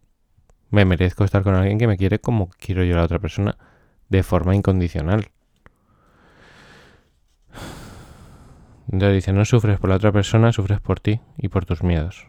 me 0.69 0.85
merezco 0.85 1.23
estar 1.23 1.43
con 1.43 1.55
alguien 1.55 1.77
que 1.77 1.87
me 1.87 1.97
quiere 1.97 2.19
como 2.19 2.49
quiero 2.49 2.83
yo 2.83 2.95
a 2.95 2.97
la 2.97 3.05
otra 3.05 3.19
persona 3.19 3.57
de 4.09 4.23
forma 4.23 4.55
incondicional. 4.55 5.29
Entonces 8.91 9.15
dice, 9.15 9.31
no 9.33 9.45
sufres 9.45 9.79
por 9.79 9.89
la 9.89 9.95
otra 9.95 10.11
persona, 10.11 10.51
sufres 10.51 10.81
por 10.81 10.99
ti 10.99 11.21
y 11.37 11.47
por 11.47 11.65
tus 11.65 11.81
miedos. 11.83 12.27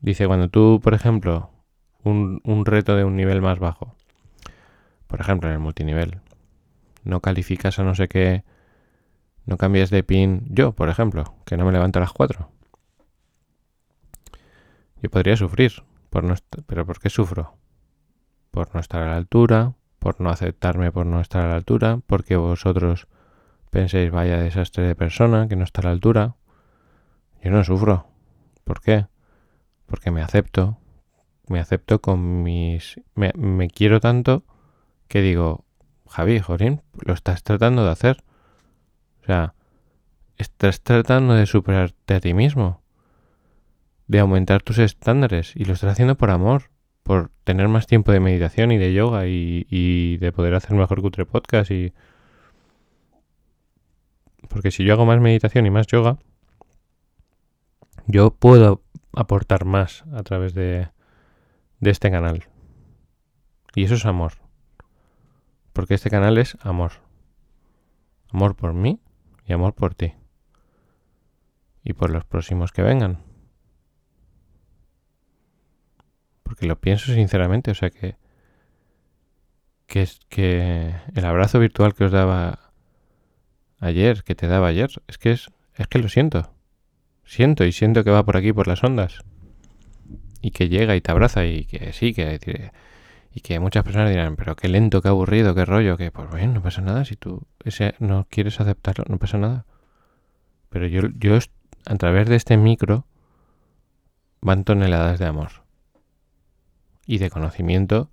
Dice, 0.00 0.28
cuando 0.28 0.48
tú, 0.48 0.80
por 0.82 0.94
ejemplo, 0.94 1.50
un, 2.04 2.40
un 2.44 2.66
reto 2.66 2.94
de 2.94 3.02
un 3.02 3.16
nivel 3.16 3.42
más 3.42 3.58
bajo, 3.58 3.96
por 5.14 5.20
ejemplo, 5.20 5.48
en 5.48 5.54
el 5.54 5.60
multinivel, 5.60 6.22
no 7.04 7.20
calificas 7.20 7.78
a 7.78 7.84
no 7.84 7.94
sé 7.94 8.08
qué, 8.08 8.42
no 9.46 9.56
cambias 9.58 9.88
de 9.90 10.02
pin, 10.02 10.44
yo, 10.48 10.72
por 10.72 10.88
ejemplo, 10.88 11.36
que 11.46 11.56
no 11.56 11.64
me 11.64 11.70
levanto 11.70 12.00
a 12.00 12.02
las 12.02 12.12
4. 12.12 12.50
Yo 15.00 15.10
podría 15.10 15.36
sufrir, 15.36 15.84
por 16.10 16.24
no 16.24 16.34
pero 16.66 16.84
¿por 16.84 16.98
qué 16.98 17.10
sufro? 17.10 17.54
Por 18.50 18.74
no 18.74 18.80
estar 18.80 19.04
a 19.04 19.10
la 19.10 19.16
altura, 19.16 19.74
por 20.00 20.20
no 20.20 20.30
aceptarme 20.30 20.90
por 20.90 21.06
no 21.06 21.20
estar 21.20 21.44
a 21.44 21.48
la 21.50 21.54
altura, 21.54 22.00
porque 22.08 22.34
vosotros 22.34 23.06
penséis, 23.70 24.10
vaya 24.10 24.40
desastre 24.40 24.82
de 24.82 24.96
persona, 24.96 25.46
que 25.46 25.54
no 25.54 25.62
está 25.62 25.82
a 25.82 25.84
la 25.84 25.90
altura. 25.92 26.34
Yo 27.40 27.52
no 27.52 27.62
sufro. 27.62 28.08
¿Por 28.64 28.80
qué? 28.80 29.06
Porque 29.86 30.10
me 30.10 30.22
acepto. 30.22 30.76
Me 31.46 31.60
acepto 31.60 32.00
con 32.00 32.42
mis... 32.42 33.00
Me, 33.14 33.68
quiero 33.68 34.00
tanto 34.00 34.42
que 35.08 35.20
digo, 35.20 35.64
Javi, 36.08 36.40
Jorín, 36.40 36.82
lo 37.04 37.14
estás 37.14 37.42
tratando 37.42 37.84
de 37.84 37.90
hacer. 37.90 38.24
O 39.22 39.26
sea, 39.26 39.54
estás 40.36 40.80
tratando 40.80 41.34
de 41.34 41.46
superarte 41.46 42.14
a 42.14 42.20
ti 42.20 42.34
mismo. 42.34 42.82
De 44.06 44.20
aumentar 44.20 44.62
tus 44.62 44.78
estándares. 44.78 45.54
Y 45.56 45.64
lo 45.64 45.74
estás 45.74 45.92
haciendo 45.92 46.16
por 46.16 46.30
amor. 46.30 46.70
Por 47.02 47.30
tener 47.44 47.68
más 47.68 47.86
tiempo 47.86 48.12
de 48.12 48.20
meditación 48.20 48.72
y 48.72 48.78
de 48.78 48.94
yoga 48.94 49.26
y, 49.26 49.66
y 49.68 50.16
de 50.18 50.32
poder 50.32 50.54
hacer 50.54 50.72
mejor 50.76 51.02
cutre 51.02 51.26
podcast 51.26 51.70
y 51.70 51.92
porque 54.48 54.70
si 54.70 54.84
yo 54.84 54.92
hago 54.92 55.06
más 55.06 55.20
meditación 55.20 55.66
y 55.66 55.70
más 55.70 55.86
yoga, 55.86 56.18
yo 58.06 58.30
puedo 58.30 58.82
aportar 59.12 59.64
más 59.64 60.04
a 60.12 60.22
través 60.22 60.54
de, 60.54 60.88
de 61.80 61.90
este 61.90 62.10
canal. 62.10 62.44
Y 63.74 63.84
eso 63.84 63.94
es 63.94 64.06
amor. 64.06 64.43
Porque 65.74 65.92
este 65.92 66.08
canal 66.08 66.38
es 66.38 66.56
amor. 66.62 66.92
Amor 68.30 68.56
por 68.56 68.72
mí 68.72 69.00
y 69.46 69.52
amor 69.52 69.74
por 69.74 69.94
ti. 69.94 70.14
Y 71.82 71.92
por 71.92 72.08
los 72.08 72.24
próximos 72.24 72.72
que 72.72 72.80
vengan. 72.80 73.18
Porque 76.42 76.64
lo 76.64 76.80
pienso 76.80 77.12
sinceramente, 77.12 77.70
o 77.70 77.74
sea 77.74 77.90
que 77.90 78.16
que 79.86 80.02
es 80.02 80.18
que 80.28 80.94
el 81.14 81.24
abrazo 81.24 81.60
virtual 81.60 81.94
que 81.94 82.04
os 82.04 82.10
daba 82.10 82.72
ayer, 83.78 84.22
que 84.24 84.34
te 84.34 84.46
daba 84.46 84.68
ayer, 84.68 84.90
es 85.08 85.18
que 85.18 85.32
es, 85.32 85.50
es 85.76 85.86
que 85.86 85.98
lo 85.98 86.08
siento. 86.08 86.52
Siento 87.24 87.64
y 87.64 87.72
siento 87.72 88.04
que 88.04 88.10
va 88.10 88.24
por 88.24 88.36
aquí, 88.36 88.52
por 88.52 88.66
las 88.66 88.82
ondas. 88.82 89.20
Y 90.40 90.50
que 90.50 90.68
llega 90.68 90.96
y 90.96 91.00
te 91.00 91.10
abraza 91.10 91.44
y 91.46 91.64
que 91.64 91.92
sí, 91.92 92.12
que... 92.12 92.72
Y 93.34 93.40
que 93.40 93.58
muchas 93.58 93.82
personas 93.82 94.10
dirán, 94.10 94.36
pero 94.36 94.54
qué 94.54 94.68
lento, 94.68 95.02
qué 95.02 95.08
aburrido, 95.08 95.56
qué 95.56 95.64
rollo, 95.64 95.96
que 95.96 96.12
pues 96.12 96.30
bueno, 96.30 96.54
no 96.54 96.62
pasa 96.62 96.80
nada, 96.82 97.04
si 97.04 97.16
tú 97.16 97.42
no 97.98 98.26
quieres 98.30 98.60
aceptarlo, 98.60 99.04
no 99.08 99.18
pasa 99.18 99.38
nada. 99.38 99.66
Pero 100.68 100.86
yo, 100.86 101.02
yo 101.18 101.36
a 101.86 101.96
través 101.96 102.28
de 102.28 102.36
este 102.36 102.56
micro 102.56 103.06
van 104.40 104.62
toneladas 104.64 105.18
de 105.18 105.26
amor. 105.26 105.64
y 107.06 107.18
de 107.18 107.28
conocimiento 107.28 108.10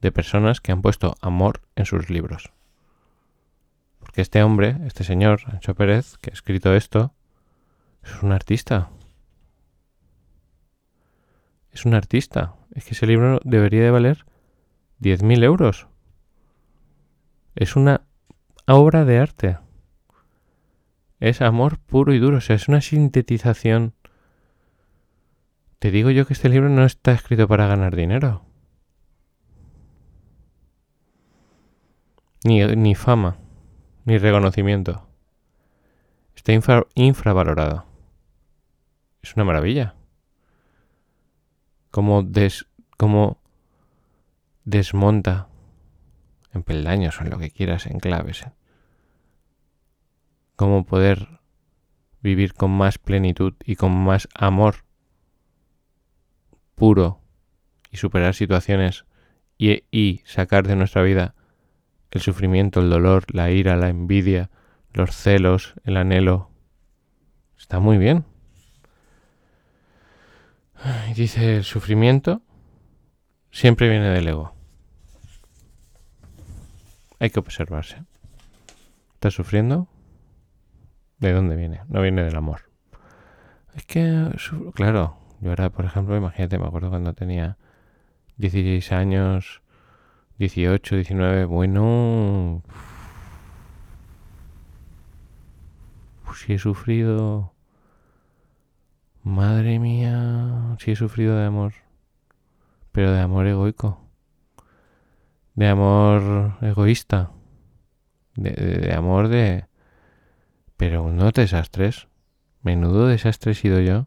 de 0.00 0.12
personas 0.12 0.60
que 0.60 0.72
han 0.72 0.82
puesto 0.82 1.14
amor 1.20 1.62
en 1.76 1.86
sus 1.86 2.10
libros. 2.10 2.52
Porque 3.98 4.20
este 4.20 4.42
hombre, 4.42 4.76
este 4.86 5.04
señor, 5.04 5.42
Ancho 5.46 5.74
Pérez, 5.74 6.18
que 6.18 6.30
ha 6.30 6.34
escrito 6.34 6.74
esto, 6.74 7.14
es 8.02 8.22
un 8.22 8.32
artista. 8.32 8.90
Es 11.72 11.84
un 11.84 11.94
artista. 11.94 12.54
Es 12.74 12.84
que 12.84 12.94
ese 12.94 13.06
libro 13.06 13.40
debería 13.44 13.82
de 13.82 13.90
valer 13.90 14.26
10.000 15.00 15.44
euros. 15.44 15.86
Es 17.54 17.76
una 17.76 18.02
obra 18.66 19.04
de 19.04 19.18
arte. 19.18 19.58
Es 21.20 21.42
amor 21.42 21.78
puro 21.78 22.12
y 22.14 22.18
duro. 22.18 22.38
O 22.38 22.40
sea, 22.40 22.56
es 22.56 22.68
una 22.68 22.80
sintetización. 22.80 23.94
Te 25.78 25.90
digo 25.90 26.10
yo 26.10 26.26
que 26.26 26.32
este 26.32 26.48
libro 26.48 26.68
no 26.68 26.84
está 26.84 27.12
escrito 27.12 27.46
para 27.48 27.66
ganar 27.66 27.94
dinero. 27.96 28.44
Ni, 32.44 32.64
ni 32.64 32.94
fama. 32.94 33.36
Ni 34.04 34.18
reconocimiento. 34.18 35.08
Está 36.34 36.52
infravalorado. 36.94 37.84
Es 39.22 39.34
una 39.34 39.44
maravilla. 39.44 39.94
Como, 41.90 42.22
des, 42.22 42.66
como 42.96 43.38
desmonta 44.68 45.48
en 46.52 46.62
peldaños 46.62 47.18
o 47.18 47.24
en 47.24 47.30
lo 47.30 47.38
que 47.38 47.50
quieras, 47.50 47.86
en 47.86 47.98
claves. 48.00 48.42
¿eh? 48.42 48.52
Cómo 50.56 50.84
poder 50.84 51.40
vivir 52.20 52.52
con 52.52 52.70
más 52.70 52.98
plenitud 52.98 53.54
y 53.64 53.76
con 53.76 53.92
más 53.92 54.28
amor 54.34 54.84
puro 56.74 57.20
y 57.90 57.96
superar 57.96 58.34
situaciones 58.34 59.06
y, 59.56 60.22
sacar 60.24 60.68
de 60.68 60.76
nuestra 60.76 61.02
vida 61.02 61.34
el 62.10 62.20
sufrimiento, 62.20 62.80
el 62.80 62.90
dolor, 62.90 63.24
la 63.34 63.50
ira, 63.50 63.76
la 63.76 63.88
envidia, 63.88 64.50
los 64.92 65.16
celos, 65.16 65.74
el 65.84 65.96
anhelo. 65.96 66.50
Está 67.58 67.80
muy 67.80 67.98
bien. 67.98 68.24
Y 71.10 71.14
dice, 71.14 71.56
el 71.56 71.64
sufrimiento 71.64 72.42
siempre 73.50 73.88
viene 73.88 74.10
del 74.10 74.28
ego. 74.28 74.57
Hay 77.20 77.30
que 77.30 77.40
observarse. 77.40 78.04
¿Estás 79.14 79.34
sufriendo? 79.34 79.88
¿De 81.18 81.32
dónde 81.32 81.56
viene? 81.56 81.82
No 81.88 82.00
viene 82.00 82.22
del 82.22 82.36
amor. 82.36 82.70
Es 83.74 83.84
que, 83.84 84.30
claro, 84.74 85.18
yo 85.40 85.50
ahora, 85.50 85.70
por 85.70 85.84
ejemplo, 85.84 86.16
imagínate, 86.16 86.58
me 86.58 86.66
acuerdo 86.66 86.90
cuando 86.90 87.14
tenía 87.14 87.56
16 88.36 88.92
años, 88.92 89.62
18, 90.38 90.94
19, 90.94 91.44
bueno... 91.46 92.62
Pues 96.24 96.38
si 96.38 96.52
he 96.52 96.58
sufrido... 96.58 97.52
Madre 99.24 99.78
mía, 99.80 100.76
si 100.78 100.92
he 100.92 100.96
sufrido 100.96 101.36
de 101.36 101.46
amor. 101.46 101.72
Pero 102.92 103.12
de 103.12 103.20
amor 103.20 103.46
egoico 103.46 104.07
de 105.58 105.66
amor 105.66 106.56
egoísta, 106.60 107.32
de, 108.36 108.94
amor 108.94 109.26
de... 109.26 109.64
Pero 110.76 111.10
no 111.10 111.32
desastres, 111.32 112.06
menudo 112.62 113.08
desastre 113.08 113.50
he 113.50 113.54
sido 113.56 113.80
yo, 113.80 114.06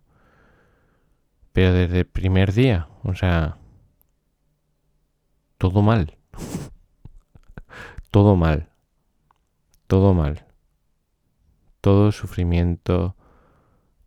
pero 1.52 1.74
desde 1.74 2.00
el 2.00 2.06
primer 2.06 2.54
día, 2.54 2.88
o 3.04 3.16
sea, 3.16 3.58
todo 5.58 5.82
mal, 5.82 6.18
todo 8.12 8.38
mal, 8.38 8.70
todo 9.88 10.14
mal, 10.14 10.46
todo 11.82 12.14
sufrimiento, 12.14 13.18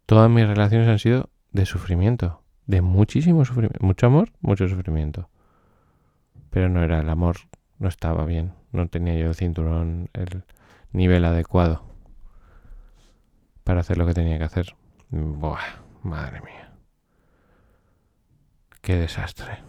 todas 0.07 0.31
mis 0.31 0.47
relaciones 0.47 0.89
han 0.89 0.99
sido 0.99 1.29
de 1.53 1.67
sufrimiento, 1.67 2.43
de 2.65 2.81
muchísimo 2.81 3.45
sufrimiento, 3.45 3.85
mucho 3.85 4.07
amor, 4.07 4.33
mucho 4.41 4.67
sufrimiento 4.67 5.29
pero 6.55 6.69
no 6.69 6.85
era 6.85 7.01
el 7.01 7.11
amor, 7.11 7.39
no 7.81 7.89
estaba 7.89 8.25
bien, 8.25 8.53
no 8.71 8.87
tenía 8.87 9.17
yo 9.17 9.27
el 9.27 9.35
cinturón, 9.35 10.09
el 10.13 10.45
nivel 10.93 11.25
adecuado 11.25 11.85
para 13.65 13.81
hacer 13.81 13.99
lo 13.99 14.07
que 14.07 14.15
tenía 14.15 14.39
que 14.39 14.45
hacer. 14.45 14.77
Buah, 15.11 15.83
madre 16.05 16.41
mía. 16.43 16.73
Qué 18.83 18.95
desastre. 18.95 19.65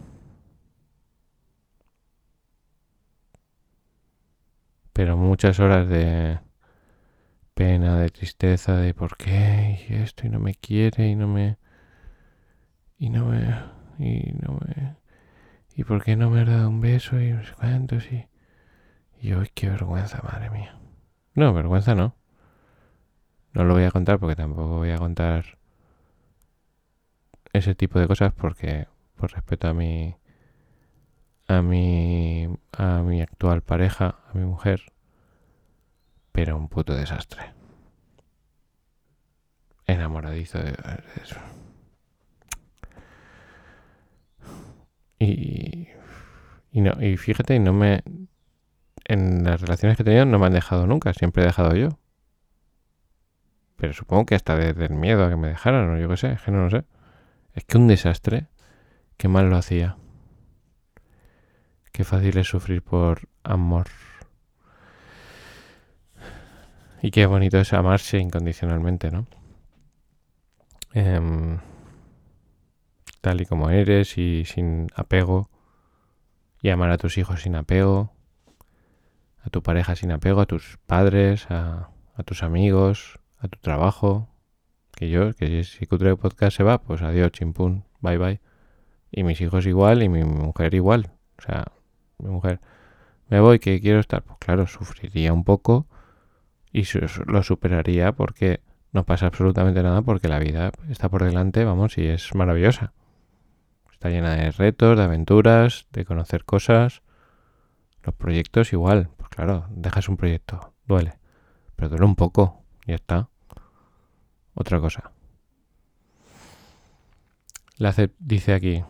Pero 4.92 5.16
muchas 5.16 5.58
horas 5.58 5.88
de 5.88 6.38
pena, 7.54 7.98
de 7.98 8.10
tristeza, 8.10 8.76
de 8.76 8.94
por 8.94 9.16
qué 9.16 9.84
y 9.88 9.94
esto 9.94 10.24
y 10.24 10.30
no 10.30 10.38
me 10.38 10.54
quiere 10.54 11.08
y 11.08 11.16
no 11.16 11.26
me 11.26 11.58
y 12.96 13.10
no 13.10 13.26
me 13.26 13.40
y 13.98 14.32
no 14.40 14.60
me 14.60 15.05
¿Y 15.76 15.84
por 15.84 16.02
qué 16.02 16.16
no 16.16 16.30
me 16.30 16.40
has 16.40 16.48
dado 16.48 16.70
un 16.70 16.80
beso 16.80 17.20
y 17.20 17.32
no 17.32 17.44
sé 17.44 17.52
cuántos? 17.52 18.10
Y, 18.10 18.26
y 19.20 19.34
hoy 19.34 19.50
qué 19.52 19.68
vergüenza, 19.68 20.22
madre 20.22 20.48
mía. 20.48 20.78
No, 21.34 21.52
vergüenza 21.52 21.94
no. 21.94 22.16
No 23.52 23.64
lo 23.64 23.74
voy 23.74 23.84
a 23.84 23.90
contar 23.90 24.18
porque 24.18 24.36
tampoco 24.36 24.78
voy 24.78 24.90
a 24.90 24.96
contar 24.96 25.58
ese 27.52 27.74
tipo 27.74 27.98
de 27.98 28.06
cosas 28.08 28.32
porque 28.32 28.86
por 29.16 29.32
respeto 29.32 29.68
a 29.68 29.74
mi 29.74 30.16
a 31.46 31.60
mi 31.60 32.48
a 32.72 33.02
mi 33.02 33.20
actual 33.20 33.60
pareja, 33.62 34.16
a 34.30 34.34
mi 34.34 34.46
mujer, 34.46 34.80
pero 36.32 36.56
un 36.56 36.68
puto 36.68 36.94
desastre. 36.94 37.52
Enamoradizo 39.86 40.58
de 40.58 40.74
eso. 41.22 41.36
Y, 45.18 45.88
y, 46.72 46.80
no, 46.80 46.92
y 47.02 47.16
fíjate, 47.16 47.58
no 47.58 47.72
me. 47.72 48.02
En 49.04 49.44
las 49.44 49.60
relaciones 49.60 49.96
que 49.96 50.02
he 50.02 50.04
tenido 50.04 50.24
no 50.26 50.38
me 50.38 50.46
han 50.46 50.52
dejado 50.52 50.86
nunca, 50.86 51.12
siempre 51.12 51.42
he 51.42 51.46
dejado 51.46 51.74
yo. 51.76 51.98
Pero 53.76 53.92
supongo 53.92 54.26
que 54.26 54.34
hasta 54.34 54.56
desde 54.56 54.86
el 54.86 54.94
miedo 54.94 55.24
a 55.24 55.28
que 55.28 55.36
me 55.36 55.48
dejaran, 55.48 55.90
o 55.90 55.98
yo 55.98 56.08
qué 56.08 56.16
sé, 56.16 56.32
es 56.32 56.42
que 56.42 56.50
no 56.50 56.64
lo 56.64 56.70
sé. 56.70 56.84
Es 57.54 57.64
que 57.64 57.78
un 57.78 57.86
desastre, 57.86 58.48
qué 59.16 59.28
mal 59.28 59.48
lo 59.48 59.56
hacía. 59.56 59.96
Qué 61.92 62.04
fácil 62.04 62.36
es 62.38 62.48
sufrir 62.48 62.82
por 62.82 63.28
amor. 63.42 63.86
Y 67.00 67.10
qué 67.10 67.26
bonito 67.26 67.58
es 67.58 67.72
amarse 67.72 68.18
incondicionalmente, 68.18 69.10
¿no? 69.10 69.26
Eh, 70.94 71.58
tal 73.26 73.40
y 73.40 73.44
como 73.44 73.70
eres 73.70 74.18
y 74.18 74.44
sin 74.44 74.86
apego. 74.94 75.50
Y 76.62 76.70
amar 76.70 76.92
a 76.92 76.96
tus 76.96 77.18
hijos 77.18 77.42
sin 77.42 77.56
apego, 77.56 78.12
a 79.42 79.50
tu 79.50 79.64
pareja 79.64 79.96
sin 79.96 80.12
apego, 80.12 80.40
a 80.40 80.46
tus 80.46 80.78
padres, 80.86 81.50
a, 81.50 81.90
tus 82.24 82.44
amigos, 82.44 83.18
a 83.38 83.48
tu 83.48 83.58
trabajo. 83.58 84.28
Que 84.92 85.10
yo, 85.10 85.32
que 85.34 85.64
si 85.64 85.86
Cutre 85.86 86.14
Podcast 86.14 86.56
se 86.56 86.62
va, 86.62 86.80
pues 86.80 87.02
adiós, 87.02 87.32
chimpún, 87.32 87.84
bye 88.00 88.16
bye. 88.16 88.40
Y 89.10 89.24
mis 89.24 89.40
hijos 89.40 89.66
igual 89.66 90.04
y 90.04 90.08
mi 90.08 90.22
mujer 90.22 90.74
igual. 90.74 91.10
O 91.38 91.42
sea, 91.42 91.64
mi 92.18 92.30
mujer, 92.30 92.60
me 93.28 93.40
voy, 93.40 93.58
que 93.58 93.80
quiero 93.80 93.98
estar. 93.98 94.22
Pues 94.22 94.38
claro, 94.38 94.68
sufriría 94.68 95.32
un 95.32 95.42
poco 95.42 95.88
y 96.72 96.84
lo 97.26 97.42
superaría 97.42 98.12
porque 98.12 98.60
no 98.92 99.04
pasa 99.04 99.26
absolutamente 99.26 99.82
nada 99.82 100.02
porque 100.02 100.28
la 100.28 100.38
vida 100.38 100.70
está 100.88 101.08
por 101.08 101.24
delante, 101.24 101.64
vamos, 101.64 101.98
y 101.98 102.06
es 102.06 102.32
maravillosa. 102.36 102.92
Está 103.96 104.10
llena 104.10 104.36
de 104.36 104.50
retos, 104.50 104.98
de 104.98 105.04
aventuras, 105.04 105.86
de 105.90 106.04
conocer 106.04 106.44
cosas. 106.44 107.00
Los 108.02 108.14
proyectos 108.14 108.74
igual. 108.74 109.08
Pues 109.16 109.30
claro, 109.30 109.64
dejas 109.70 110.10
un 110.10 110.18
proyecto, 110.18 110.74
duele. 110.84 111.14
Pero 111.76 111.88
duele 111.88 112.04
un 112.04 112.14
poco, 112.14 112.62
ya 112.86 112.96
está. 112.96 113.30
Otra 114.52 114.80
cosa. 114.80 115.12
La 117.78 117.94
dice 118.18 118.52
aquí, 118.52 118.84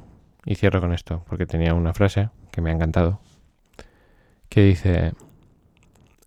y 0.45 0.57
cierro 0.57 0.81
con 0.81 0.93
esto, 0.93 1.25
porque 1.29 1.47
tenía 1.47 1.73
una 1.73 1.95
frase 1.95 2.31
que 2.51 2.61
me 2.61 2.71
ha 2.71 2.75
encantado, 2.75 3.21
que 4.49 4.63
dice, 4.63 5.13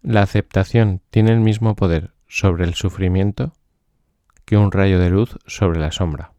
la 0.01 0.21
aceptación 0.21 1.01
tiene 1.09 1.31
el 1.33 1.41
mismo 1.41 1.75
poder 1.75 2.13
sobre 2.29 2.63
el 2.63 2.75
sufrimiento 2.75 3.51
que 4.45 4.55
un 4.55 4.71
rayo 4.71 4.99
de 4.99 5.09
luz 5.09 5.37
sobre 5.47 5.81
la 5.81 5.91
sombra. 5.91 6.31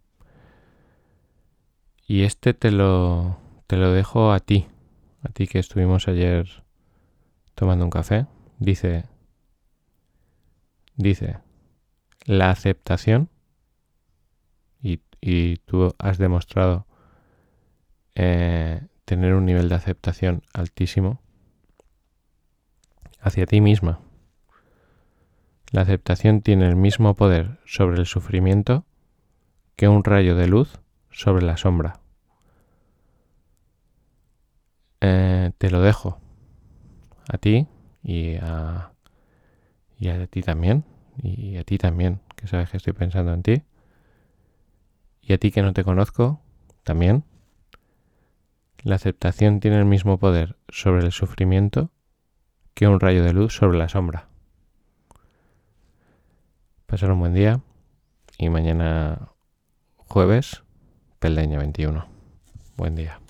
Y 2.10 2.24
este 2.24 2.54
te 2.54 2.72
lo, 2.72 3.38
te 3.68 3.76
lo 3.76 3.92
dejo 3.92 4.32
a 4.32 4.40
ti, 4.40 4.66
a 5.22 5.28
ti 5.28 5.46
que 5.46 5.60
estuvimos 5.60 6.08
ayer 6.08 6.64
tomando 7.54 7.84
un 7.84 7.90
café. 7.92 8.26
Dice, 8.58 9.04
dice, 10.96 11.38
la 12.24 12.50
aceptación, 12.50 13.28
y, 14.82 15.02
y 15.20 15.58
tú 15.58 15.94
has 16.00 16.18
demostrado 16.18 16.84
eh, 18.16 18.88
tener 19.04 19.34
un 19.34 19.46
nivel 19.46 19.68
de 19.68 19.76
aceptación 19.76 20.42
altísimo 20.52 21.20
hacia 23.20 23.46
ti 23.46 23.60
misma. 23.60 24.00
La 25.70 25.82
aceptación 25.82 26.42
tiene 26.42 26.66
el 26.66 26.74
mismo 26.74 27.14
poder 27.14 27.60
sobre 27.66 28.00
el 28.00 28.06
sufrimiento 28.06 28.84
que 29.76 29.86
un 29.86 30.02
rayo 30.02 30.34
de 30.34 30.48
luz 30.48 30.80
sobre 31.12 31.46
la 31.46 31.56
sombra. 31.56 31.99
Eh, 35.00 35.50
te 35.56 35.70
lo 35.70 35.80
dejo 35.80 36.20
a 37.28 37.38
ti 37.38 37.66
y 38.02 38.36
a, 38.36 38.92
y 39.98 40.08
a 40.08 40.26
ti 40.26 40.42
también, 40.42 40.84
y 41.22 41.56
a 41.56 41.64
ti 41.64 41.78
también, 41.78 42.20
que 42.36 42.46
sabes 42.46 42.70
que 42.70 42.76
estoy 42.76 42.92
pensando 42.92 43.32
en 43.32 43.42
ti, 43.42 43.62
y 45.22 45.32
a 45.32 45.38
ti 45.38 45.50
que 45.50 45.62
no 45.62 45.72
te 45.72 45.84
conozco, 45.84 46.40
también. 46.82 47.24
La 48.82 48.94
aceptación 48.94 49.60
tiene 49.60 49.78
el 49.78 49.84
mismo 49.84 50.18
poder 50.18 50.56
sobre 50.68 51.04
el 51.04 51.12
sufrimiento 51.12 51.90
que 52.74 52.88
un 52.88 52.98
rayo 52.98 53.22
de 53.22 53.32
luz 53.32 53.54
sobre 53.54 53.78
la 53.78 53.88
sombra. 53.88 54.28
Pasar 56.86 57.12
un 57.12 57.20
buen 57.20 57.34
día 57.34 57.60
y 58.38 58.48
mañana 58.48 59.28
jueves, 59.96 60.62
Peldeña 61.18 61.58
21. 61.58 62.06
Buen 62.76 62.96
día. 62.96 63.20